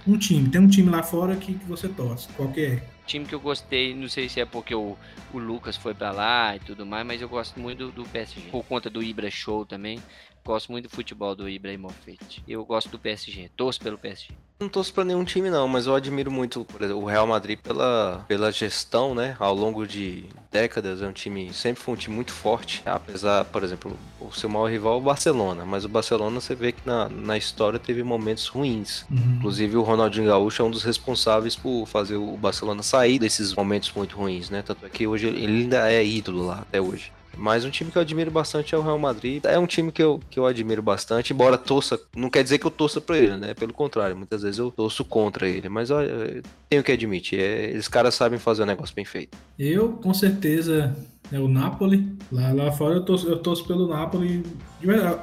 [0.07, 2.27] Um time, tem um time lá fora que, que você torce.
[2.35, 2.94] Qual que é?
[3.05, 4.97] Time que eu gostei, não sei se é porque o,
[5.33, 8.49] o Lucas foi pra lá e tudo mais, mas eu gosto muito do, do PSG.
[8.49, 10.01] Por conta do Ibra Show também.
[10.45, 12.43] Gosto muito do futebol do Ibrahimovic.
[12.47, 13.49] Eu gosto do PSG.
[13.57, 14.31] Torço pelo PSG.
[14.57, 18.23] Não torço pra nenhum time, não, mas eu admiro muito exemplo, o Real Madrid pela,
[18.25, 19.35] pela gestão, né?
[19.37, 22.81] Ao longo de décadas, é um time, sempre foi um time muito forte.
[22.85, 26.71] Apesar, por exemplo, o seu maior rival é o Barcelona, mas o Barcelona você vê
[26.71, 29.03] que na, na história teve momentos ruins.
[29.11, 29.35] Uhum.
[29.39, 33.91] Inclusive, o Ronaldinho Gaúcho é um dos responsáveis por fazer o Barcelona sair desses momentos
[33.95, 34.61] muito ruins, né?
[34.61, 37.11] Tanto é que hoje ele ainda é ídolo lá, até hoje.
[37.37, 39.43] Mas um time que eu admiro bastante é o Real Madrid.
[39.45, 41.99] É um time que eu, que eu admiro bastante, embora torça.
[42.15, 43.53] Não quer dizer que eu torça pra ele, né?
[43.53, 45.67] Pelo contrário, muitas vezes eu torço contra ele.
[45.67, 49.37] Mas olha, tenho que admitir, é, eles caras sabem fazer um negócio bem feito.
[49.59, 50.95] Eu, com certeza,
[51.31, 52.15] é o Napoli.
[52.31, 54.43] Lá, lá fora eu torço, eu torço pelo Napoli.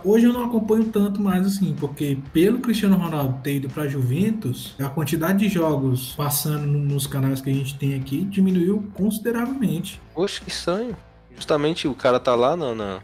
[0.04, 4.74] Hoje eu não acompanho tanto mais assim, porque pelo Cristiano Ronaldo ter ido para Juventus,
[4.80, 10.00] a quantidade de jogos passando no- nos canais que a gente tem aqui diminuiu consideravelmente.
[10.14, 10.96] Poxa, que estranho.
[11.36, 12.74] Justamente o cara tá lá na.
[12.74, 13.00] na-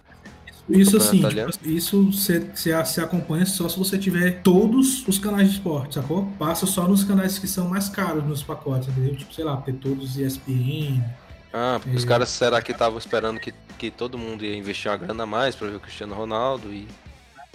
[0.69, 5.95] Isso assim, tipo, isso você acompanha só se você tiver todos os canais de esporte,
[5.95, 6.27] sacou?
[6.39, 9.17] Passa só nos canais que são mais caros nos pacotes, entendeu?
[9.17, 11.03] Tipo, sei lá, ter todos os ESPN,
[11.53, 12.07] Ah, porque os É.
[12.07, 15.55] caras será que estavam esperando que, que todo mundo ia investir uma grana a mais
[15.57, 16.87] pra ver o Cristiano Ronaldo e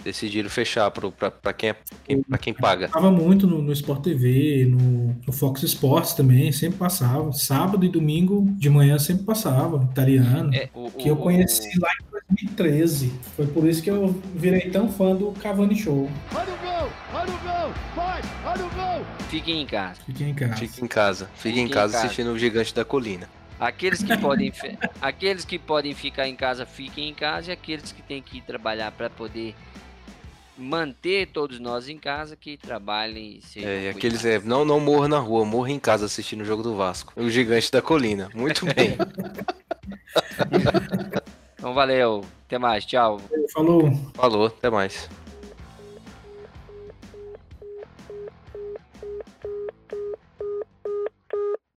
[0.02, 2.88] decidiram fechar pra, quem, é- quem, pra quem paga.
[2.88, 7.32] Passava muito no, no Sport TV, no, no Fox Sports também, sempre passava.
[7.32, 10.54] Sábado e domingo de manhã sempre passava, italiano.
[10.54, 13.12] É, o, que eu o- conheci lá em 2013.
[13.34, 16.10] Foi por isso que eu virei tão fã do Cavani Show.
[16.34, 19.06] Olha o gol, olha o gol, vai, olha o gol.
[19.30, 20.00] Fiquem em casa.
[20.04, 20.56] Fiquem em casa.
[20.56, 21.24] Fica em casa.
[21.34, 21.96] Fica Fique em casa.
[21.98, 23.26] assistindo o Gigante da Colina.
[23.58, 24.52] Aqueles que podem,
[25.00, 28.42] aqueles que podem ficar em casa, fiquem em casa, e aqueles que têm que ir
[28.42, 29.54] trabalhar para poder
[30.56, 34.80] manter todos nós em casa, que trabalhem e sejam É, e aqueles é, não, não
[34.80, 37.12] morra na rua, morra em casa assistindo o jogo do Vasco.
[37.16, 38.28] O Gigante da Colina.
[38.34, 38.96] Muito bem.
[41.64, 43.18] Então valeu, até mais, tchau.
[43.54, 43.90] Falou.
[44.12, 45.08] Falou, até mais.